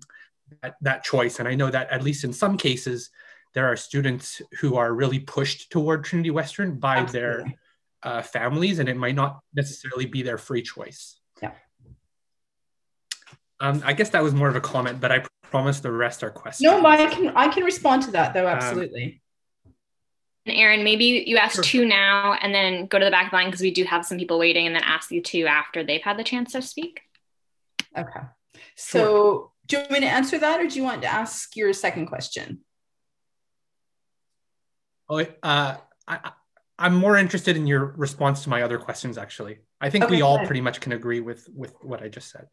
[0.62, 1.40] that, that choice.
[1.40, 3.12] And I know that at least in some cases,
[3.54, 7.20] there are students who are really pushed toward Trinity Western by Absolutely.
[7.20, 7.54] their
[8.04, 11.20] uh, families, and it might not necessarily be their free choice.
[13.62, 13.68] Yeah.
[13.70, 16.30] Um, I guess that was more of a comment, but I promise the rest are
[16.30, 16.70] questions.
[16.70, 18.48] No, but I can I can respond to that though.
[18.48, 19.04] Um, absolutely.
[19.04, 19.74] Um,
[20.48, 21.64] and Aaron, maybe you ask sure.
[21.64, 24.38] two now, and then go to the back line because we do have some people
[24.38, 27.02] waiting, and then ask you two after they've had the chance to speak.
[27.98, 28.20] Okay.
[28.76, 29.52] So, sure.
[29.68, 32.08] do you want me to answer that, or do you want to ask your second
[32.08, 32.60] question?
[35.10, 35.78] Oh, uh,
[36.08, 36.32] I,
[36.78, 39.18] I'm more interested in your response to my other questions.
[39.18, 42.30] Actually, I think okay, we all pretty much can agree with with what I just
[42.30, 42.48] said.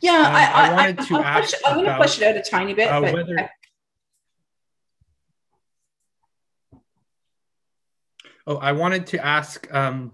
[0.00, 1.50] Yeah, um, I, I, I, wanted to I'll ask.
[1.52, 3.50] Push, I'm going to push it out a tiny bit, uh, but whether,
[8.46, 10.12] Oh, I wanted to ask um,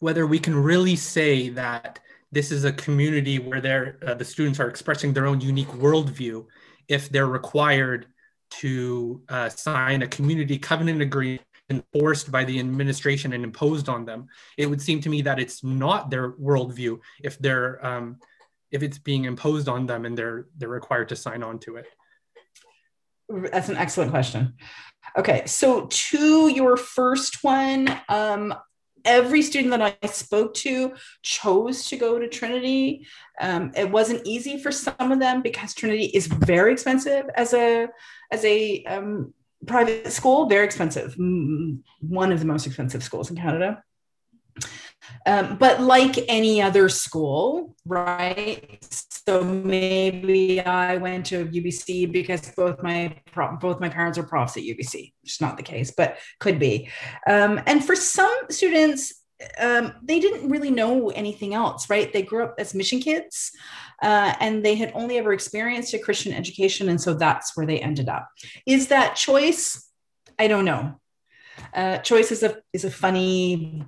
[0.00, 1.98] whether we can really say that
[2.30, 6.44] this is a community where uh, the students are expressing their own unique worldview
[6.88, 8.06] if they're required
[8.50, 14.26] to uh, sign a community covenant agreement enforced by the administration and imposed on them.
[14.56, 18.18] It would seem to me that it's not their worldview if they're um,
[18.70, 21.86] if it's being imposed on them and they're they're required to sign on to it.
[23.28, 24.54] That's an excellent question.
[25.16, 28.54] Okay, so to your first one, um,
[29.04, 30.92] every student that I spoke to
[31.22, 33.06] chose to go to Trinity.
[33.40, 37.88] Um, it wasn't easy for some of them because Trinity is very expensive as a
[38.30, 39.32] as a um,
[39.66, 43.82] private school, very expensive, one of the most expensive schools in Canada.
[45.26, 48.78] Um, but like any other school, right?
[49.26, 53.14] So maybe I went to UBC because both my
[53.60, 55.12] both my parents are profs at UBC.
[55.22, 56.88] It's not the case, but could be.
[57.28, 59.14] Um, and for some students,
[59.58, 62.12] um, they didn't really know anything else, right?
[62.12, 63.52] They grew up as mission kids
[64.02, 66.88] uh, and they had only ever experienced a Christian education.
[66.88, 68.28] And so that's where they ended up.
[68.66, 69.88] Is that choice?
[70.38, 71.00] I don't know.
[71.74, 73.84] Uh, choice is a is a funny,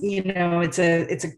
[0.00, 1.32] you know, it's a it's a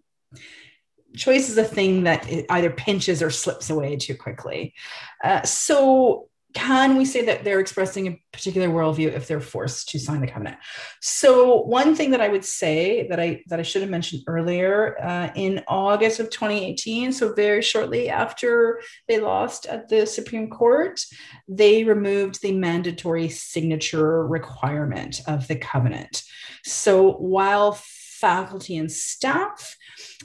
[1.17, 4.75] choice is a thing that either pinches or slips away too quickly.
[5.23, 9.99] Uh, so can we say that they're expressing a particular worldview if they're forced to
[9.99, 10.57] sign the covenant
[11.01, 14.97] so one thing that i would say that i that i should have mentioned earlier
[15.01, 21.05] uh, in august of 2018 so very shortly after they lost at the supreme court
[21.49, 26.23] they removed the mandatory signature requirement of the covenant
[26.65, 27.79] so while
[28.21, 29.77] faculty and staff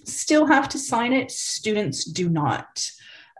[0.03, 2.91] still have to sign it students do not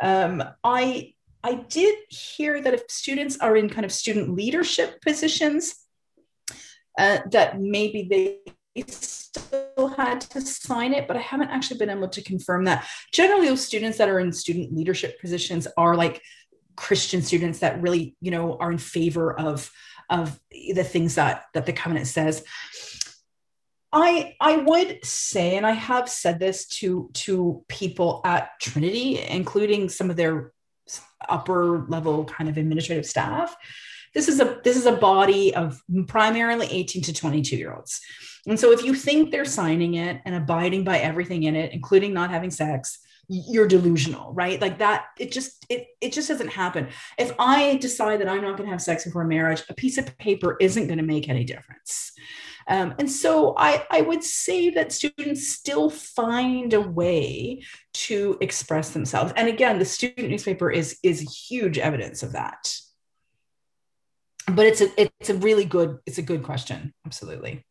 [0.02, 5.76] um, I I did hear that if students are in kind of student leadership positions,
[6.98, 12.10] uh, that maybe they still had to sign it, but I haven't actually been able
[12.10, 12.88] to confirm that.
[13.14, 16.20] Generally, those students that are in student leadership positions are like
[16.76, 19.70] Christian students that really, you know, are in favor of
[20.10, 22.44] of the things that that the covenant says.
[23.96, 29.90] I I would say, and I have said this to to people at Trinity, including
[29.90, 30.52] some of their
[31.28, 33.56] upper level kind of administrative staff
[34.16, 38.02] this is a this is a body of primarily 18 to 22 year olds.
[38.48, 42.14] And so if you think they're signing it and abiding by everything in it including
[42.14, 44.62] not having sex you're delusional right?
[44.62, 46.88] Like that it just it, it just doesn't happen.
[47.18, 50.18] If i decide that i'm not going to have sex before marriage a piece of
[50.18, 52.14] paper isn't going to make any difference
[52.68, 57.64] um, and so I, I would say that students still find a way
[57.94, 59.34] to express themselves.
[59.36, 62.76] And again, the student newspaper is, is huge evidence of that.
[64.48, 66.94] But it's a, it's a really good, it's a good question.
[67.06, 67.64] Absolutely.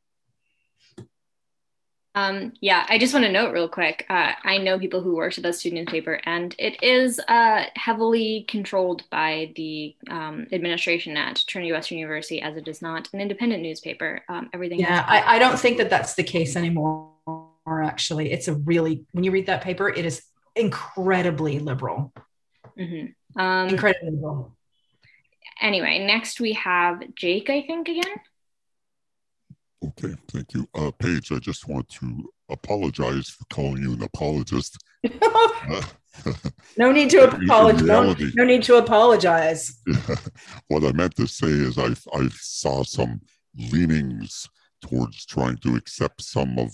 [2.17, 4.07] Um, yeah, I just want to note real quick.
[4.09, 8.45] Uh, I know people who worked at the student newspaper, and it is uh, heavily
[8.49, 13.63] controlled by the um, administration at Trinity Western University, as it is not an independent
[13.63, 14.23] newspaper.
[14.29, 14.79] Um, everything.
[14.79, 17.11] Yeah, I, I, don't think that that's the case anymore.
[17.67, 18.31] actually.
[18.31, 20.23] It's a really, when you read that paper, it is
[20.55, 22.13] incredibly liberal.
[22.79, 23.41] Mm-hmm.
[23.41, 24.57] Um, incredibly liberal.
[25.61, 28.21] Anyway, next we have Jake, I think, again.
[29.89, 30.67] Okay, thank you.
[30.75, 34.79] Uh, Paige, I just want to apologize for calling you an apologist.
[36.79, 37.83] no need to apologize.
[37.83, 39.83] No, no, need to apologize.
[40.69, 43.21] what I meant to say is I, I saw some
[43.57, 44.49] leanings
[44.81, 46.73] towards trying to accept some of,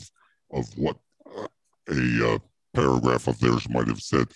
[0.53, 0.97] of what
[1.37, 1.47] uh,
[1.89, 2.39] a uh,
[2.75, 4.29] paragraph of theirs might have said.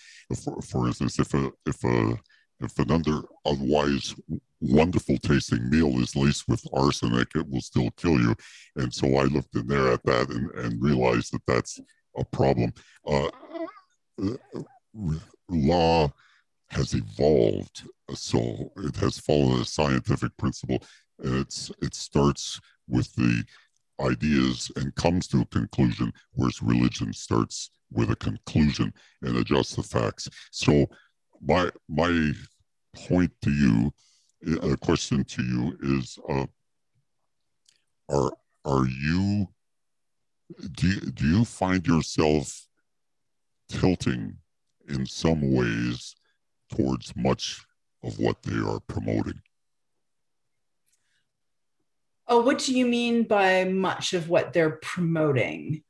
[0.43, 2.17] For, for instance, if a, if a
[2.61, 4.15] if an under otherwise
[4.61, 8.35] wonderful tasting meal is laced with arsenic, it will still kill you.
[8.75, 11.79] And so I looked in there at that and, and realized that that's
[12.17, 12.73] a problem.
[13.05, 13.29] Uh,
[15.49, 16.11] law
[16.69, 17.83] has evolved,
[18.13, 20.81] so it has followed a scientific principle.
[21.19, 23.43] It's it starts with the
[24.01, 29.83] ideas and comes to a conclusion, whereas religion starts with a conclusion and adjusts the
[29.83, 30.27] facts.
[30.51, 30.87] So
[31.41, 32.31] my my
[32.95, 33.93] point to you,
[34.61, 36.45] a question to you is, uh,
[38.09, 38.31] are
[38.63, 39.47] are you
[40.71, 42.67] do you, do you find yourself
[43.69, 44.37] tilting
[44.87, 46.15] in some ways
[46.69, 47.65] towards much
[48.03, 49.41] of what they are promoting?
[52.27, 55.83] Oh, what do you mean by much of what they're promoting?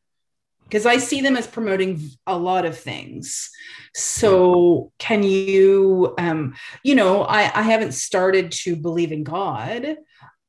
[0.65, 3.49] Because I see them as promoting a lot of things.
[3.93, 9.97] So, can you, um, you know, I, I haven't started to believe in God.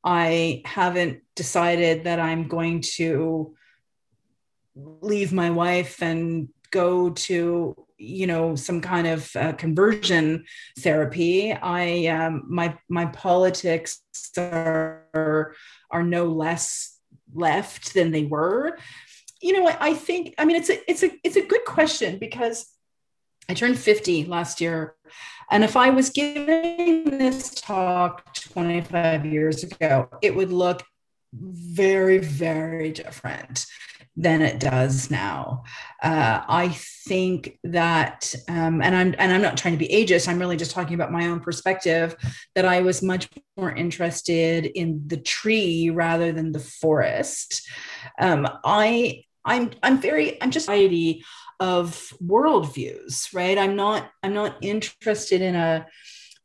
[0.03, 3.55] I haven't decided that I'm going to
[4.75, 10.45] leave my wife and go to you know some kind of uh, conversion
[10.79, 14.01] therapy i um, my my politics
[14.37, 15.55] are
[15.89, 16.99] are no less
[17.33, 18.77] left than they were
[19.41, 22.17] you know what I think I mean it's a it's a it's a good question
[22.17, 22.67] because
[23.49, 24.95] I turned 50 last year
[25.49, 30.83] and if I was giving this talk 25 years ago it would look
[31.33, 33.65] very very different
[34.17, 35.63] than it does now.
[36.01, 40.27] Uh, I think that, um, and I'm and I'm not trying to be ageist.
[40.27, 42.15] I'm really just talking about my own perspective.
[42.55, 47.67] That I was much more interested in the tree rather than the forest.
[48.19, 51.23] Um, I I'm I'm very I'm just variety
[51.59, 53.57] of worldviews, right?
[53.57, 55.87] I'm not I'm not interested in a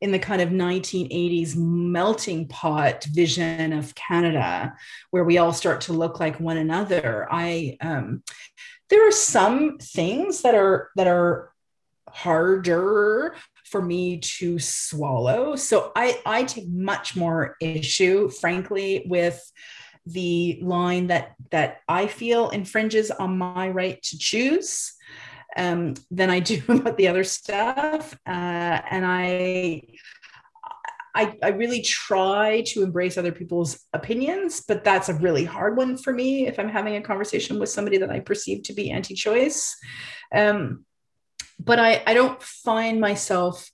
[0.00, 4.74] in the kind of 1980s melting pot vision of Canada,
[5.10, 7.28] where we all start to look like one another.
[7.30, 8.22] I um,
[8.90, 11.52] there are some things that are that are
[12.08, 15.56] harder for me to swallow.
[15.56, 19.40] So I I take much more issue, frankly, with
[20.06, 24.94] the line that that I feel infringes on my right to choose
[25.56, 28.18] um, than I do about the other stuff.
[28.26, 28.30] Uh,
[28.90, 29.82] and I,
[31.14, 35.98] I, I really try to embrace other people's opinions, but that's a really hard one
[35.98, 39.76] for me if I'm having a conversation with somebody that I perceive to be anti-choice.
[40.34, 40.86] Um,
[41.58, 43.70] but I, I don't find myself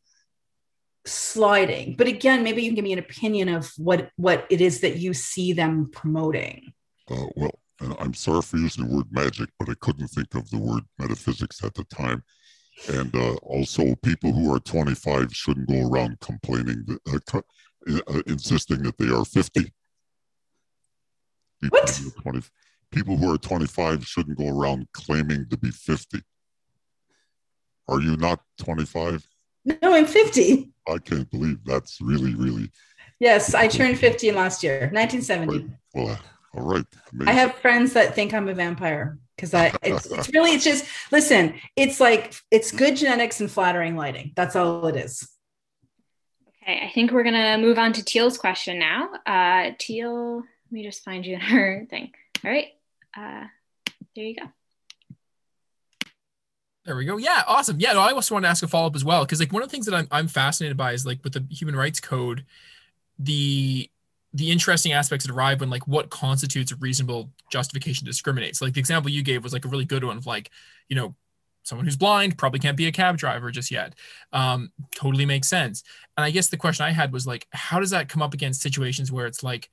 [1.10, 1.96] sliding.
[1.96, 4.96] But again maybe you can give me an opinion of what what it is that
[4.96, 6.72] you see them promoting.
[7.10, 7.58] Uh, well
[8.00, 11.62] i'm sorry for using the word magic but i couldn't think of the word metaphysics
[11.64, 12.22] at the time.
[12.88, 18.96] And uh, also people who are 25 shouldn't go around complaining uh, uh, insisting that
[18.98, 19.72] they are 50
[21.60, 22.00] people what?
[22.22, 22.40] 20,
[22.92, 26.20] people who are 25 shouldn't go around claiming to be 50
[27.88, 29.26] are you not 25
[29.82, 30.70] no, I'm 50.
[30.88, 32.70] I can't believe that's really, really.
[33.20, 35.58] Yes, I turned 50 last year, 1970.
[35.58, 35.70] Right.
[35.94, 36.18] Well,
[36.54, 36.84] all right.
[37.12, 37.28] Amazing.
[37.28, 40.86] I have friends that think I'm a vampire because I it's, it's really it's just
[41.12, 44.32] listen, it's like it's good genetics and flattering lighting.
[44.34, 45.28] That's all it is.
[46.62, 49.10] Okay, I think we're gonna move on to Teal's question now.
[49.26, 52.12] Uh, Teal, let me just find you in her thing.
[52.44, 52.68] All right,
[53.16, 53.44] uh,
[54.14, 54.42] there you go.
[56.88, 57.18] There we go.
[57.18, 57.78] Yeah, awesome.
[57.78, 59.62] Yeah, no, I also want to ask a follow up as well because like one
[59.62, 62.46] of the things that I'm I'm fascinated by is like with the human rights code,
[63.18, 63.90] the
[64.32, 68.56] the interesting aspects that arrive when like what constitutes a reasonable justification to discriminate.
[68.56, 70.50] So like the example you gave was like a really good one of like,
[70.88, 71.14] you know,
[71.62, 73.94] someone who's blind probably can't be a cab driver just yet.
[74.32, 75.82] Um, totally makes sense.
[76.16, 78.62] And I guess the question I had was like, how does that come up against
[78.62, 79.68] situations where it's like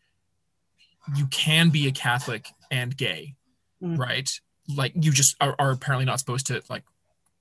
[1.15, 3.35] you can be a Catholic and gay,
[3.81, 3.97] mm.
[3.97, 4.29] right?
[4.67, 6.83] Like you just are, are apparently not supposed to like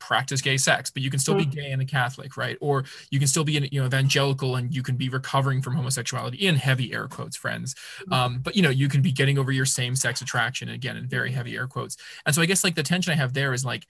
[0.06, 1.60] practice gay sex, but you can still be Mm-hmm.
[1.60, 2.56] gay and a Catholic, right?
[2.60, 5.74] Or you can still be an you know evangelical and you can be recovering from
[5.74, 7.74] homosexuality in heavy air quotes, friends.
[7.74, 8.12] Mm-hmm.
[8.12, 11.06] Um, but you know you can be getting over your same sex attraction again in
[11.06, 11.96] very heavy air quotes.
[12.24, 13.86] And so I guess like the tension I have there is like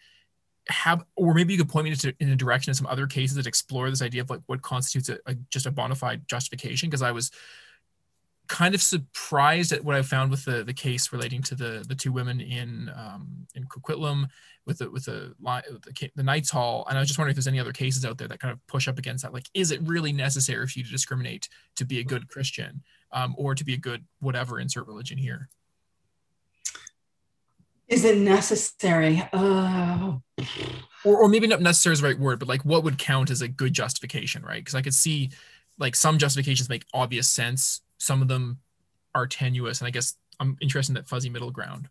[0.69, 3.37] have or maybe you could point me to in a direction of some other cases
[3.37, 6.89] that explore this idea of like what constitutes a, a just a bona fide justification
[6.89, 7.31] because I was
[8.49, 11.95] kind of surprised at what I found with the the case relating to the the
[11.95, 14.29] two women in um, in Coquitlam
[14.67, 17.47] with the with the the, the Knights Hall, and I was just wondering if there's
[17.47, 19.33] any other cases out there that kind of push up against that.
[19.33, 22.83] Like, is it really necessary for you to discriminate to be a good Christian,
[23.13, 25.49] um, or to be a good whatever insert religion here?
[27.89, 29.23] Is it necessary?
[29.33, 30.23] Oh,
[31.05, 33.43] or, or maybe not necessary is the right word, but like what would count as
[33.43, 34.61] a good justification, right?
[34.61, 35.31] Because I could see
[35.79, 38.59] like some justifications make obvious sense, some of them
[39.15, 41.89] are tenuous, and I guess I'm interested in that fuzzy middle ground.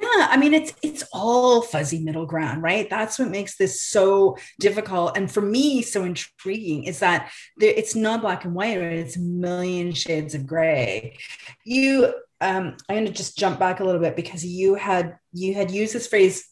[0.00, 2.88] Yeah, I mean it's it's all fuzzy middle ground, right?
[2.90, 7.94] That's what makes this so difficult, and for me, so intriguing is that there, it's
[7.94, 11.16] not black and white; it's a million shades of gray.
[11.64, 15.54] You, um, I'm going to just jump back a little bit because you had you
[15.54, 16.48] had used this phrase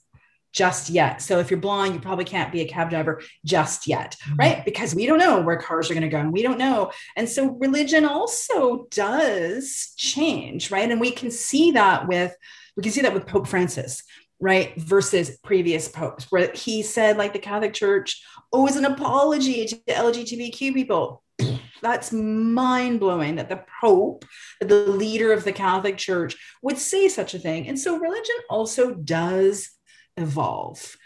[0.53, 1.23] just yet.
[1.23, 4.37] So if you're blind, you probably can't be a cab driver just yet, mm-hmm.
[4.37, 4.65] right?
[4.65, 6.93] Because we don't know where cars are going to go and we don't know.
[7.17, 10.91] And so religion also does change, right?
[10.91, 12.35] And we can see that with
[12.77, 14.03] we can see that with Pope Francis,
[14.41, 14.75] right?
[14.77, 19.77] Versus previous popes, where he said, like the Catholic Church oh, owes an apology to
[19.87, 21.23] the LGBTQ people.
[21.83, 24.25] That's mind blowing that the Pope,
[24.61, 27.69] the leader of the Catholic Church, would say such a thing.
[27.69, 29.69] And so religion also does
[30.17, 30.97] evolve.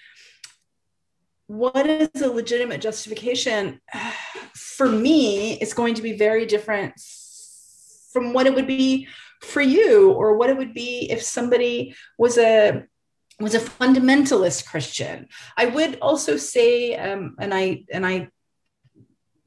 [1.47, 3.81] What is a legitimate justification?
[4.55, 7.01] For me, it's going to be very different
[8.13, 9.07] from what it would be
[9.43, 12.85] for you or what it would be if somebody was a
[13.39, 18.27] was a fundamentalist christian i would also say um, and i and i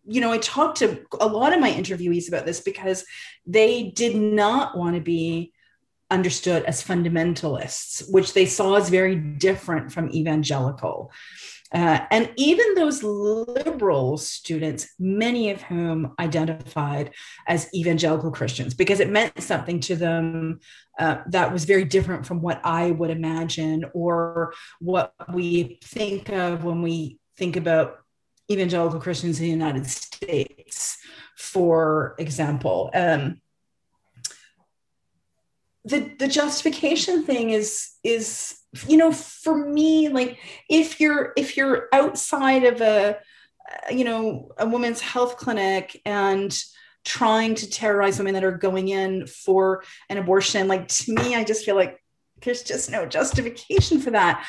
[0.05, 3.03] you know i talked to a lot of my interviewees about this because
[3.47, 5.51] they did not want to be
[6.11, 11.11] understood as fundamentalists which they saw as very different from evangelical
[11.71, 17.11] uh, and even those liberal students, many of whom identified
[17.47, 20.59] as evangelical Christians, because it meant something to them
[20.97, 26.63] uh, that was very different from what I would imagine or what we think of
[26.63, 27.97] when we think about
[28.51, 30.97] evangelical Christians in the United States,
[31.37, 32.89] for example.
[32.95, 33.41] Um,
[35.85, 40.37] the, the justification thing is is you know for me like
[40.69, 46.57] if you're if you're outside of a uh, you know a women's health clinic and
[47.05, 51.43] trying to terrorize women that are going in for an abortion like to me i
[51.43, 51.99] just feel like
[52.41, 54.45] there's just no justification for that.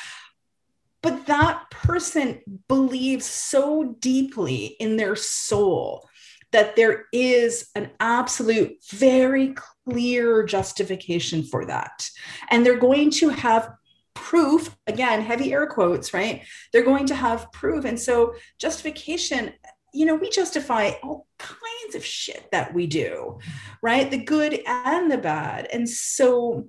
[1.02, 6.08] But that person believes so deeply in their soul
[6.52, 9.54] that there is an absolute very
[9.88, 12.08] clear justification for that.
[12.50, 13.72] And they're going to have
[14.14, 16.42] proof again heavy air quotes right?
[16.72, 17.84] They're going to have proof.
[17.84, 19.52] And so justification
[19.92, 23.38] you know we justify all kinds of shit that we do
[23.82, 24.10] right?
[24.10, 25.68] The good and the bad.
[25.72, 26.68] And so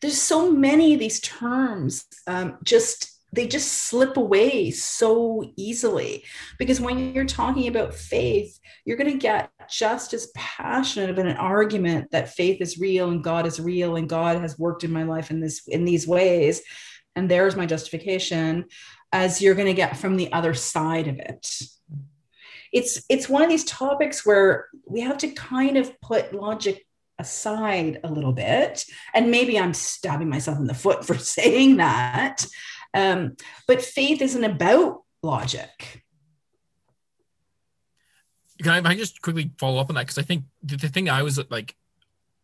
[0.00, 6.24] there's so many of these terms um, just they just slip away so easily.
[6.58, 11.36] Because when you're talking about faith you're going to get just as passionate about an
[11.36, 15.02] argument that faith is real and god is real and god has worked in my
[15.02, 16.62] life in this in these ways
[17.18, 18.64] and there's my justification
[19.12, 21.50] as you're going to get from the other side of it.
[22.72, 26.84] It's it's one of these topics where we have to kind of put logic
[27.18, 32.46] aside a little bit and maybe i'm stabbing myself in the foot for saying that
[32.94, 33.36] um,
[33.66, 36.04] but faith isn't about logic.
[38.62, 40.02] Can I, I just quickly follow up on that?
[40.02, 41.76] Because I think the, the thing I was like,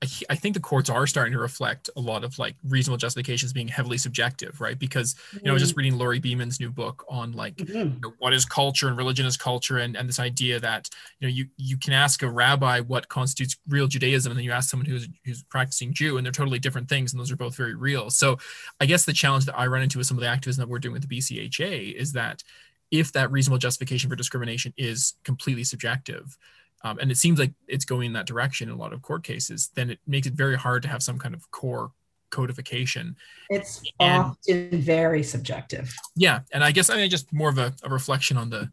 [0.05, 3.53] I, I, think the courts are starting to reflect a lot of like reasonable justifications
[3.53, 4.79] being heavily subjective, right?
[4.79, 5.59] Because you know, mm-hmm.
[5.59, 7.73] just reading Lori Beaman's new book on like mm-hmm.
[7.73, 10.89] you know, what is culture and religion is culture, and, and this idea that
[11.21, 14.53] you know you you can ask a rabbi what constitutes real Judaism, and then you
[14.53, 17.57] ask someone who's who's practicing Jew, and they're totally different things, and those are both
[17.57, 18.11] very real.
[18.11, 18.39] So
[18.81, 20.79] I guess the challenge that I run into with some of the activism that we're
[20.79, 22.43] doing with the BCHA is that
[22.91, 26.37] if that reasonable justification for discrimination is completely subjective,
[26.85, 29.25] um, and it seems like it's going in that direction in a lot of court
[29.25, 31.91] cases, then it makes it very hard to have some kind of core
[32.31, 33.17] codification.
[33.49, 35.95] It's and, often very subjective.
[36.15, 38.71] Yeah, and I guess I mean just more of a, a reflection on the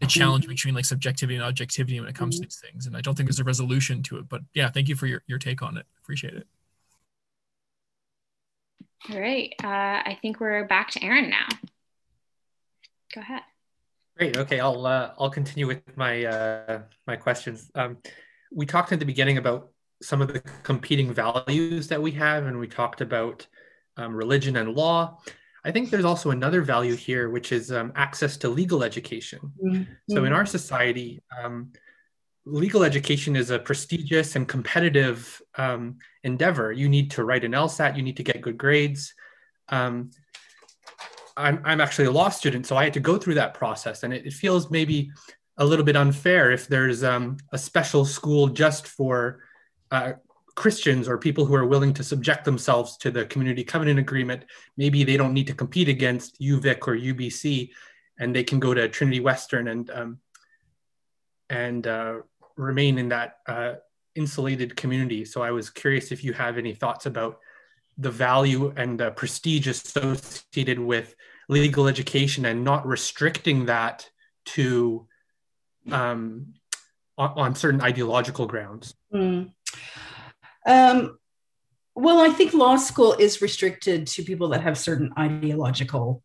[0.00, 2.86] the challenge between like subjectivity and objectivity when it comes to these things.
[2.86, 4.28] And I don't think there's a resolution to it.
[4.28, 5.86] But yeah, thank you for your, your take on it.
[6.00, 6.46] Appreciate it.
[9.10, 9.52] All right.
[9.62, 11.46] Uh, I think we're back to Aaron now.
[13.12, 13.42] go ahead.
[14.18, 14.36] Great.
[14.36, 17.70] Okay, I'll uh, I'll continue with my uh, my questions.
[17.76, 17.98] Um,
[18.50, 19.70] we talked at the beginning about
[20.02, 23.46] some of the competing values that we have, and we talked about
[23.96, 25.18] um, religion and law.
[25.64, 29.52] I think there's also another value here, which is um, access to legal education.
[29.64, 29.92] Mm-hmm.
[30.08, 31.72] So in our society, um,
[32.44, 36.72] legal education is a prestigious and competitive um, endeavor.
[36.72, 39.14] You need to write an LSAT, you need to get good grades.
[41.38, 44.12] I'm, I'm actually a law student, so I had to go through that process, and
[44.12, 45.10] it, it feels maybe
[45.56, 49.40] a little bit unfair if there's um, a special school just for
[49.90, 50.12] uh,
[50.54, 54.44] Christians or people who are willing to subject themselves to the community covenant agreement.
[54.76, 57.70] Maybe they don't need to compete against UVic or UBC,
[58.18, 60.18] and they can go to Trinity Western and um,
[61.48, 62.14] and uh,
[62.56, 63.74] remain in that uh,
[64.16, 65.24] insulated community.
[65.24, 67.38] So I was curious if you have any thoughts about
[67.98, 71.14] the value and the prestige associated with
[71.48, 74.08] legal education and not restricting that
[74.44, 75.06] to
[75.90, 76.54] um,
[77.16, 78.94] on, on, certain ideological grounds.
[79.12, 79.52] Mm.
[80.66, 81.18] Um,
[81.94, 86.22] well, I think law school is restricted to people that have certain ideological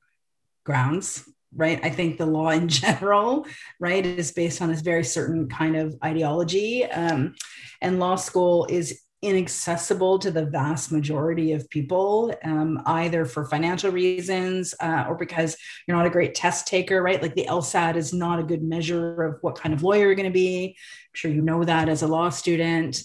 [0.65, 1.79] grounds right?
[1.83, 3.45] I think the law in general,
[3.79, 6.85] right, is based on this very certain kind of ideology.
[6.85, 7.35] Um,
[7.81, 13.91] and law school is inaccessible to the vast majority of people, um, either for financial
[13.91, 17.21] reasons uh, or because you're not a great test taker, right?
[17.21, 20.25] Like the LSAT is not a good measure of what kind of lawyer you're going
[20.25, 20.75] to be.
[20.77, 23.01] I'm sure you know that as a law student.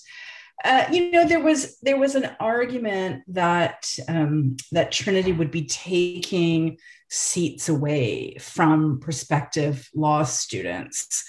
[0.65, 5.67] Uh, you know, there was there was an argument that um, that Trinity would be
[5.67, 6.79] taking
[7.09, 11.25] seats away from prospective law students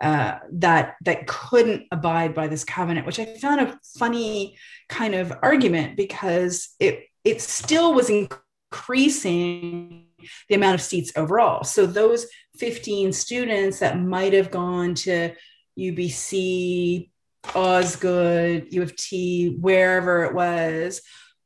[0.00, 4.56] uh, that that couldn't abide by this covenant, which I found a funny
[4.88, 10.06] kind of argument because it it still was increasing
[10.48, 11.64] the amount of seats overall.
[11.64, 12.26] So those
[12.58, 15.34] 15 students that might have gone to
[15.78, 17.10] UBC,
[17.54, 21.02] Osgoode, U of T, wherever it was,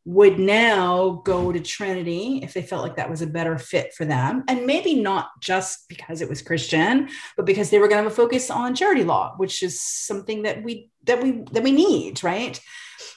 [0.06, 4.04] would now go to Trinity if they felt like that was a better fit for
[4.04, 4.44] them.
[4.48, 8.12] And maybe not just because it was Christian, but because they were going to have
[8.12, 12.22] a focus on charity law, which is something that we that we that we need,
[12.22, 12.60] right?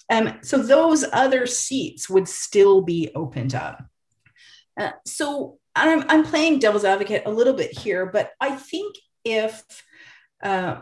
[0.09, 3.83] Um, so those other seats would still be opened up.
[4.79, 8.95] Uh, so I'm, I'm playing devil's advocate a little bit here, but I think
[9.25, 9.63] if
[10.41, 10.81] uh,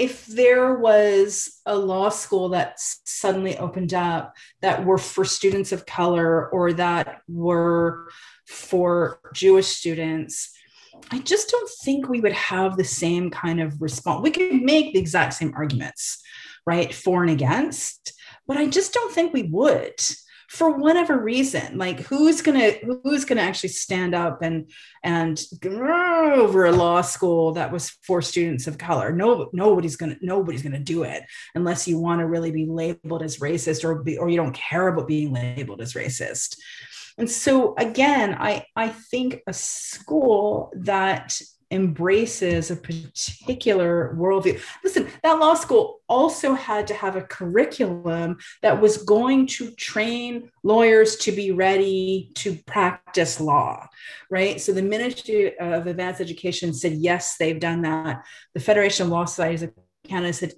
[0.00, 5.84] if there was a law school that suddenly opened up that were for students of
[5.84, 8.08] color or that were
[8.46, 10.56] for Jewish students,
[11.10, 14.22] I just don't think we would have the same kind of response.
[14.22, 16.22] We could make the exact same arguments,
[16.64, 18.14] right, for and against,
[18.48, 20.00] but I just don't think we would
[20.50, 22.72] for whatever reason like who's gonna
[23.04, 24.68] who's gonna actually stand up and
[25.04, 29.12] and over a law school that was for students of color?
[29.12, 31.22] No nobody's gonna nobody's gonna do it
[31.54, 34.88] unless you want to really be labeled as racist or be or you don't care
[34.88, 36.56] about being labeled as racist.
[37.16, 41.40] And so again i i think a school that
[41.70, 44.60] embraces a particular worldview.
[44.82, 50.50] Listen, that law school also had to have a curriculum that was going to train
[50.64, 53.86] lawyers to be ready to practice law,
[54.30, 54.60] right?
[54.60, 58.24] So the Ministry of Advanced Education said, yes, they've done that.
[58.54, 59.72] The Federation of Law Societies of
[60.08, 60.54] Canada said,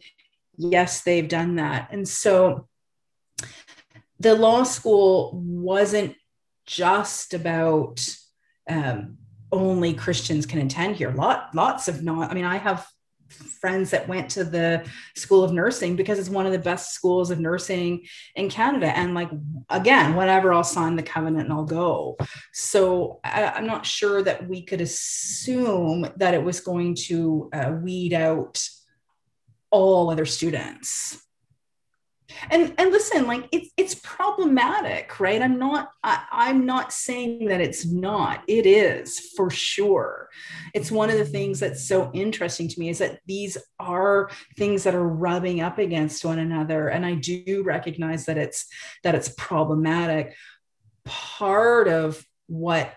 [0.56, 1.89] yes, they've done that.
[1.93, 2.68] And so
[4.18, 6.14] the law school wasn't
[6.64, 8.01] just about
[8.70, 9.18] um,
[9.52, 11.10] only Christians can attend here.
[11.10, 12.30] Lot, lots of not.
[12.30, 12.86] I mean, I have
[13.32, 14.84] friends that went to the
[15.16, 18.04] school of nursing because it's one of the best schools of nursing
[18.34, 18.96] in Canada.
[18.96, 19.30] And like,
[19.70, 22.16] again, whatever, I'll sign the covenant and I'll go.
[22.52, 27.72] So I, am not sure that we could assume that it was going to uh,
[27.80, 28.62] weed out
[29.70, 31.22] all other students
[32.50, 35.42] and and listen like it's it's problematic right?
[35.42, 38.42] I'm not I, i'm not saying that it's not.
[38.48, 40.28] It is for sure.
[40.74, 44.84] It's one of the things that's so interesting to me is that these are things
[44.84, 46.88] that are rubbing up against one another.
[46.88, 48.66] And i do recognize that it's
[49.02, 50.34] that it's problematic.
[51.04, 52.92] Part of what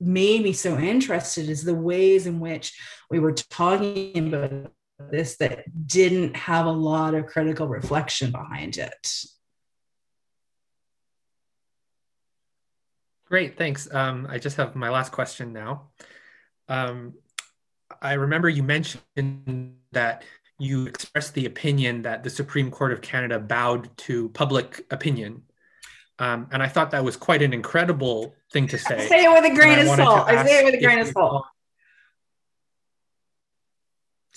[0.00, 2.78] made me so interested is the ways in which
[3.10, 4.72] we were talking about
[5.10, 9.24] this that didn't have a lot of critical reflection behind it.
[13.26, 13.92] Great, thanks.
[13.92, 15.88] Um, I just have my last question now.
[16.68, 17.14] Um,
[18.00, 20.24] I remember you mentioned that
[20.58, 25.42] you expressed the opinion that the Supreme Court of Canada bowed to public opinion.
[26.18, 29.06] Um, and I thought that was quite an incredible thing to say.
[29.06, 30.28] Say it with a grain of salt.
[30.28, 31.44] I say it with a grain of salt.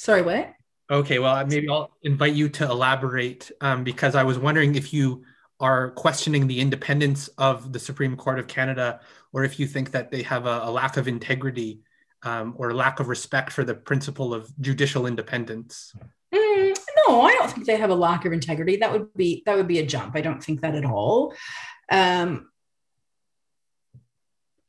[0.01, 0.55] Sorry, what?
[0.89, 5.23] Okay, well, maybe I'll invite you to elaborate um, because I was wondering if you
[5.59, 8.99] are questioning the independence of the Supreme Court of Canada
[9.31, 11.81] or if you think that they have a, a lack of integrity
[12.23, 15.93] um, or lack of respect for the principle of judicial independence.
[16.33, 16.75] Mm,
[17.07, 18.77] no, I don't think they have a lack of integrity.
[18.77, 20.15] That would be that would be a jump.
[20.15, 21.35] I don't think that at all.
[21.91, 22.49] Um,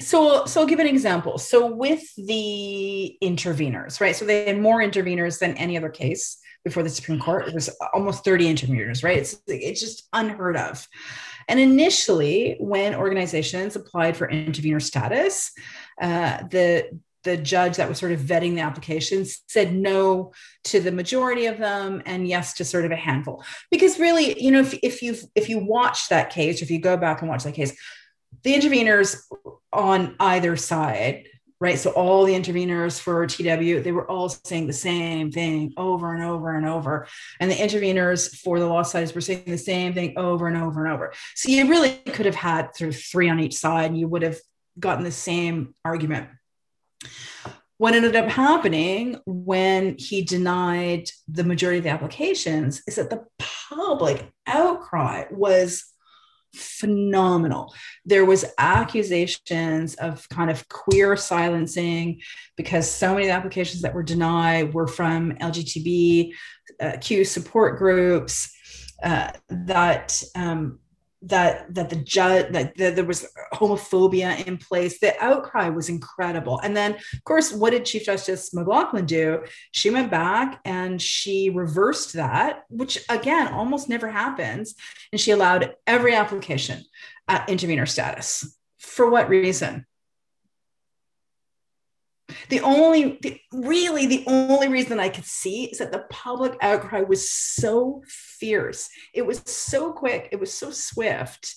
[0.02, 1.38] so, so I'll give an example.
[1.38, 4.14] So with the interveners, right?
[4.14, 7.48] So they had more interveners than any other case before the Supreme Court.
[7.48, 9.18] It was almost 30 interveners, right?
[9.18, 10.86] It's, it's just unheard of.
[11.48, 15.50] And initially, when organizations applied for intervener status,
[16.00, 20.32] uh, the the judge that was sort of vetting the applications said no
[20.64, 24.50] to the majority of them and yes to sort of a handful because really you
[24.50, 27.44] know if, if you if you watch that case if you go back and watch
[27.44, 27.76] that case
[28.42, 29.22] the interveners
[29.72, 31.26] on either side,
[31.60, 31.78] right?
[31.78, 36.22] So all the interveners for TW, they were all saying the same thing over and
[36.22, 37.06] over and over.
[37.40, 40.84] And the interveners for the law sides were saying the same thing over and over
[40.84, 41.12] and over.
[41.34, 44.22] So you really could have had sort of three on each side and you would
[44.22, 44.38] have
[44.78, 46.28] gotten the same argument.
[47.78, 53.24] What ended up happening when he denied the majority of the applications is that the
[53.68, 55.91] public outcry was
[56.54, 57.74] phenomenal.
[58.04, 62.20] There was accusations of kind of queer silencing
[62.56, 68.54] because so many of the applications that were denied were from LGBTQ support groups
[69.02, 70.78] uh, that um,
[71.22, 74.98] that that the judge that, there was homophobia in place.
[74.98, 76.58] The outcry was incredible.
[76.60, 79.44] And then of course what did chief justice McLachlin do?
[79.70, 84.74] She went back and she reversed that which again almost never happens.
[85.12, 86.84] And she allowed every application
[87.28, 88.56] at intervener status.
[88.78, 89.86] For what reason
[92.48, 97.02] the only, the, really, the only reason I could see is that the public outcry
[97.02, 98.88] was so fierce.
[99.14, 100.28] It was so quick.
[100.32, 101.56] It was so swift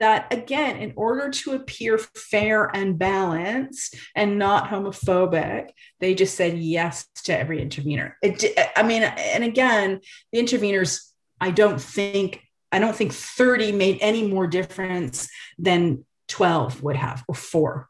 [0.00, 5.70] that again in order to appear fair and balanced and not homophobic
[6.00, 8.44] they just said yes to every intervener it,
[8.76, 10.00] i mean and again
[10.32, 11.10] the interveners
[11.40, 15.28] i don't think i don't think 30 made any more difference
[15.58, 17.87] than 12 would have or 4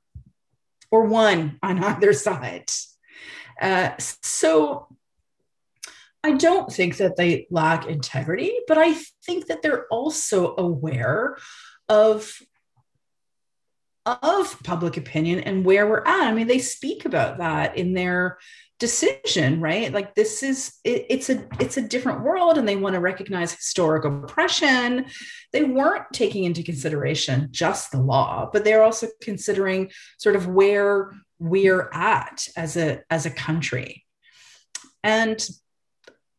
[0.91, 2.71] or one on either side.
[3.61, 4.87] Uh, so
[6.23, 8.95] I don't think that they lack integrity, but I
[9.25, 11.37] think that they're also aware
[11.89, 12.39] of
[14.07, 16.29] of public opinion and where we're at.
[16.29, 18.39] I mean, they speak about that in their
[18.79, 19.93] decision right?
[19.93, 23.53] Like this is it, it's a it's a different world and they want to recognize
[23.53, 25.07] historic oppression.
[25.53, 31.13] They weren't taking into consideration just the law but they're also considering sort of where
[31.39, 34.05] we're at as a as a country.
[35.03, 35.47] And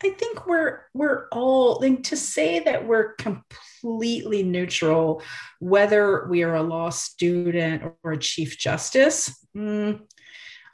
[0.02, 5.22] i think we're we're all like, to say that we're completely neutral
[5.60, 10.00] whether we are a law student or a chief justice mm,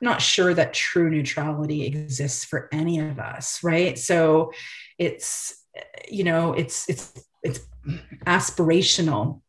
[0.06, 4.00] not sure that true neutrality exists for any of us, right?
[4.00, 4.54] So
[4.98, 5.66] it's
[6.10, 7.60] you know, it's it's it's
[8.26, 9.42] aspirational.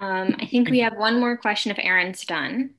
[0.00, 2.70] Um, I think we have one more question if Aaron's done.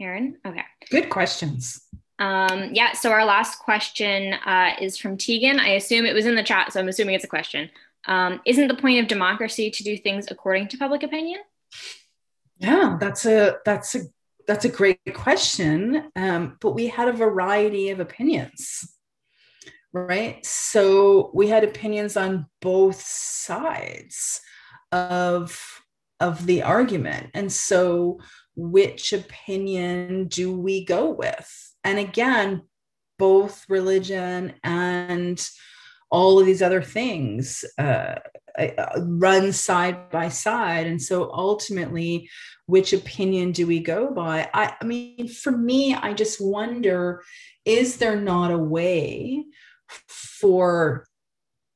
[0.00, 0.62] Aaron, okay.
[0.90, 1.80] Good questions.
[2.20, 5.58] Um, yeah, so our last question uh, is from Tegan.
[5.58, 7.68] I assume it was in the chat, so I'm assuming it's a question.
[8.06, 11.40] Um, isn't the point of democracy to do things according to public opinion?
[12.64, 14.00] Yeah, that's a that's a
[14.46, 16.10] that's a great question.
[16.16, 18.90] Um, but we had a variety of opinions,
[19.92, 20.44] right?
[20.46, 24.40] So we had opinions on both sides
[24.92, 25.60] of
[26.20, 28.18] of the argument, and so
[28.56, 31.74] which opinion do we go with?
[31.82, 32.62] And again,
[33.18, 35.46] both religion and
[36.10, 38.20] all of these other things uh,
[38.56, 40.86] uh, run side by side.
[40.86, 42.30] And so ultimately,
[42.66, 44.48] which opinion do we go by?
[44.54, 47.22] I, I mean, for me, I just wonder
[47.64, 49.44] is there not a way
[50.08, 51.06] for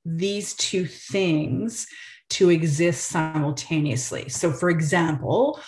[0.05, 1.86] these two things
[2.31, 4.28] to exist simultaneously?
[4.28, 5.60] So, for example,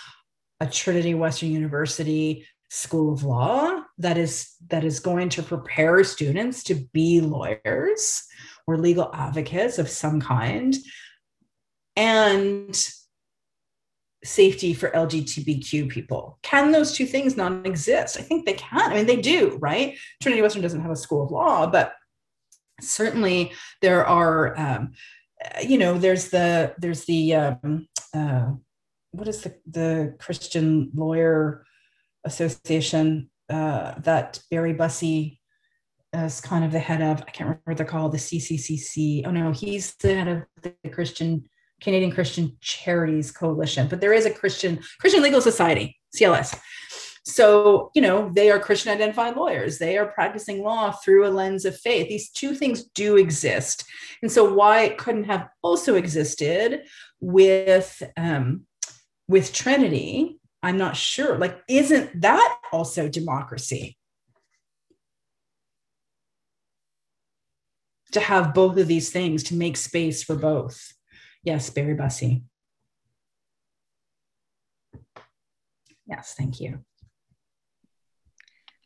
[0.61, 6.63] a Trinity Western University school of law that is that is going to prepare students
[6.63, 8.23] to be lawyers
[8.67, 10.77] or legal advocates of some kind
[11.97, 12.89] and
[14.23, 16.39] safety for LGBTQ people.
[16.43, 18.19] Can those two things not exist?
[18.19, 18.91] I think they can.
[18.91, 19.97] I mean, they do, right?
[20.23, 21.95] Trinity Western doesn't have a school of law, but
[22.81, 24.93] certainly there are um,
[25.63, 28.51] you know, there's the there's the um, uh,
[29.13, 31.65] what is the the Christian lawyer
[32.25, 35.41] association uh, that Barry Bussey
[36.13, 37.23] is kind of the head of.
[37.23, 38.13] I can't remember what they're called.
[38.13, 39.27] The CCCC.
[39.27, 41.49] Oh no, he's the head of the Christian
[41.81, 43.89] Canadian Christian Charities Coalition.
[43.89, 46.59] But there is a Christian Christian Legal Society (CLS).
[47.25, 49.79] So, you know, they are Christian identified lawyers.
[49.79, 52.09] They are practicing law through a lens of faith.
[52.09, 53.85] These two things do exist.
[54.23, 56.83] And so, why it couldn't have also existed
[57.21, 58.67] with, um,
[59.29, 61.39] with Trinity, I'm not sure.
[61.39, 63.97] Like, isn't that also democracy?
[68.13, 70.93] To have both of these things, to make space for both.
[71.43, 72.43] Yes, Barry Bussey.
[76.07, 76.85] Yes, thank you.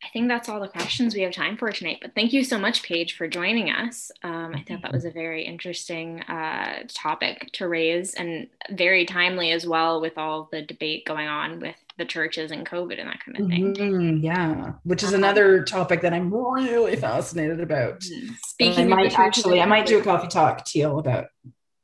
[0.05, 1.98] I think that's all the questions we have time for tonight.
[2.02, 4.12] But thank you so much, Paige, for joining us.
[4.22, 9.51] Um, I thought that was a very interesting uh, topic to raise and very timely
[9.51, 13.24] as well with all the debate going on with the churches and COVID and that
[13.24, 13.74] kind of thing.
[13.74, 15.18] Mm-hmm, yeah, which is uh-huh.
[15.18, 18.02] another topic that I'm really fascinated about.
[18.47, 21.28] Speaking, I might actually, I might do a coffee talk, Teal, about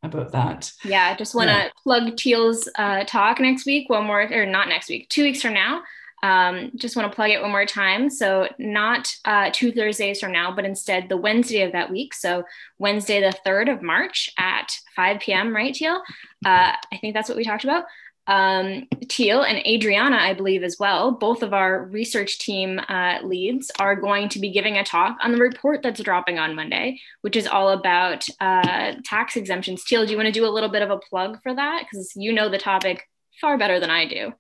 [0.03, 0.73] about that.
[0.85, 1.69] Yeah, I just want to yeah.
[1.83, 3.89] plug Teal's uh, talk next week.
[3.89, 5.83] One more, or not next week, two weeks from now.
[6.23, 8.11] Um, just want to plug it one more time.
[8.11, 12.13] So, not uh, two Thursdays from now, but instead the Wednesday of that week.
[12.15, 12.45] So,
[12.79, 16.03] Wednesday, the 3rd of March at 5 p.m., right, Teal?
[16.45, 17.85] Uh, I think that's what we talked about.
[18.31, 23.73] Um, Teal and Adriana, I believe, as well, both of our research team uh, leads
[23.81, 27.35] are going to be giving a talk on the report that's dropping on Monday, which
[27.35, 29.83] is all about uh, tax exemptions.
[29.83, 31.83] Teal, do you want to do a little bit of a plug for that?
[31.83, 33.09] Because you know the topic
[33.41, 34.33] far better than I do.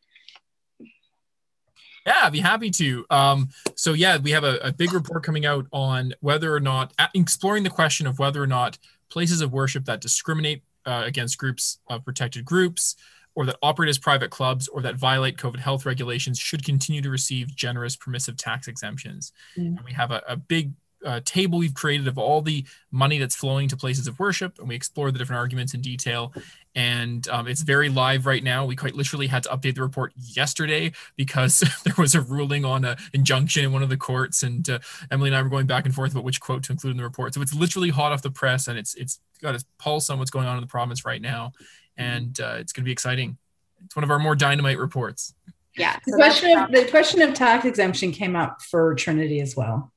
[2.06, 3.04] Yeah, I'd be happy to.
[3.10, 6.92] Um, so yeah, we have a, a, big report coming out on whether or not
[7.12, 8.78] exploring the question of whether or not
[9.10, 12.94] places of worship that discriminate uh, against groups of protected groups
[13.34, 17.10] or that operate as private clubs or that violate COVID health regulations should continue to
[17.10, 19.32] receive generous permissive tax exemptions.
[19.56, 19.76] Mm.
[19.76, 20.72] And we have a, a big
[21.04, 24.68] uh, table we've created of all the money that's flowing to places of worship, and
[24.68, 26.32] we explore the different arguments in detail.
[26.74, 28.64] And um, it's very live right now.
[28.64, 32.84] We quite literally had to update the report yesterday because there was a ruling on
[32.84, 34.78] an injunction in one of the courts, and uh,
[35.10, 37.04] Emily and I were going back and forth about which quote to include in the
[37.04, 37.34] report.
[37.34, 40.30] So it's literally hot off the press, and it's it's got a pulse on what's
[40.30, 41.52] going on in the province right now,
[41.96, 43.36] and uh, it's going to be exciting.
[43.84, 45.34] It's one of our more dynamite reports.
[45.76, 45.94] Yeah.
[46.04, 49.92] So the question of the question of tax exemption came up for Trinity as well.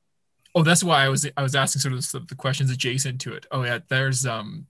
[0.54, 3.34] Oh, that's why I was I was asking sort of the, the questions adjacent to
[3.34, 3.46] it.
[3.50, 4.66] Oh yeah, there's um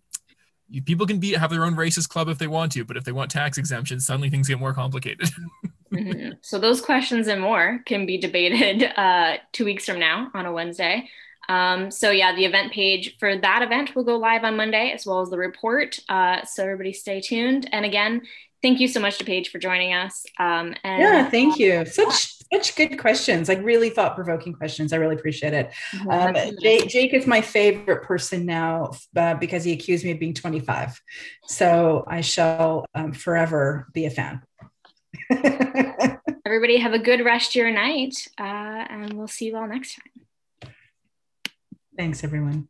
[0.86, 3.12] people can be have their own racist club if they want to, but if they
[3.12, 5.28] want tax exemption, suddenly things get more complicated.
[5.92, 6.32] mm-hmm.
[6.40, 10.52] So those questions and more can be debated uh, two weeks from now on a
[10.52, 11.09] Wednesday.
[11.48, 15.06] Um, so yeah, the event page for that event will go live on Monday, as
[15.06, 15.98] well as the report.
[16.08, 17.68] Uh, so everybody stay tuned.
[17.72, 18.22] And again,
[18.62, 20.24] thank you so much to Paige for joining us.
[20.38, 21.84] Um, and, yeah, thank you.
[21.84, 24.92] Such such good questions, like really thought provoking questions.
[24.92, 25.72] I really appreciate it.
[26.08, 30.34] Um, Jake, Jake, is my favorite person now uh, because he accused me of being
[30.34, 31.00] 25.
[31.46, 34.42] So I shall um, forever be a fan.
[36.46, 39.96] Everybody have a good rest of your night, uh, and we'll see you all next
[39.96, 40.23] time.
[41.96, 42.68] Thanks, everyone.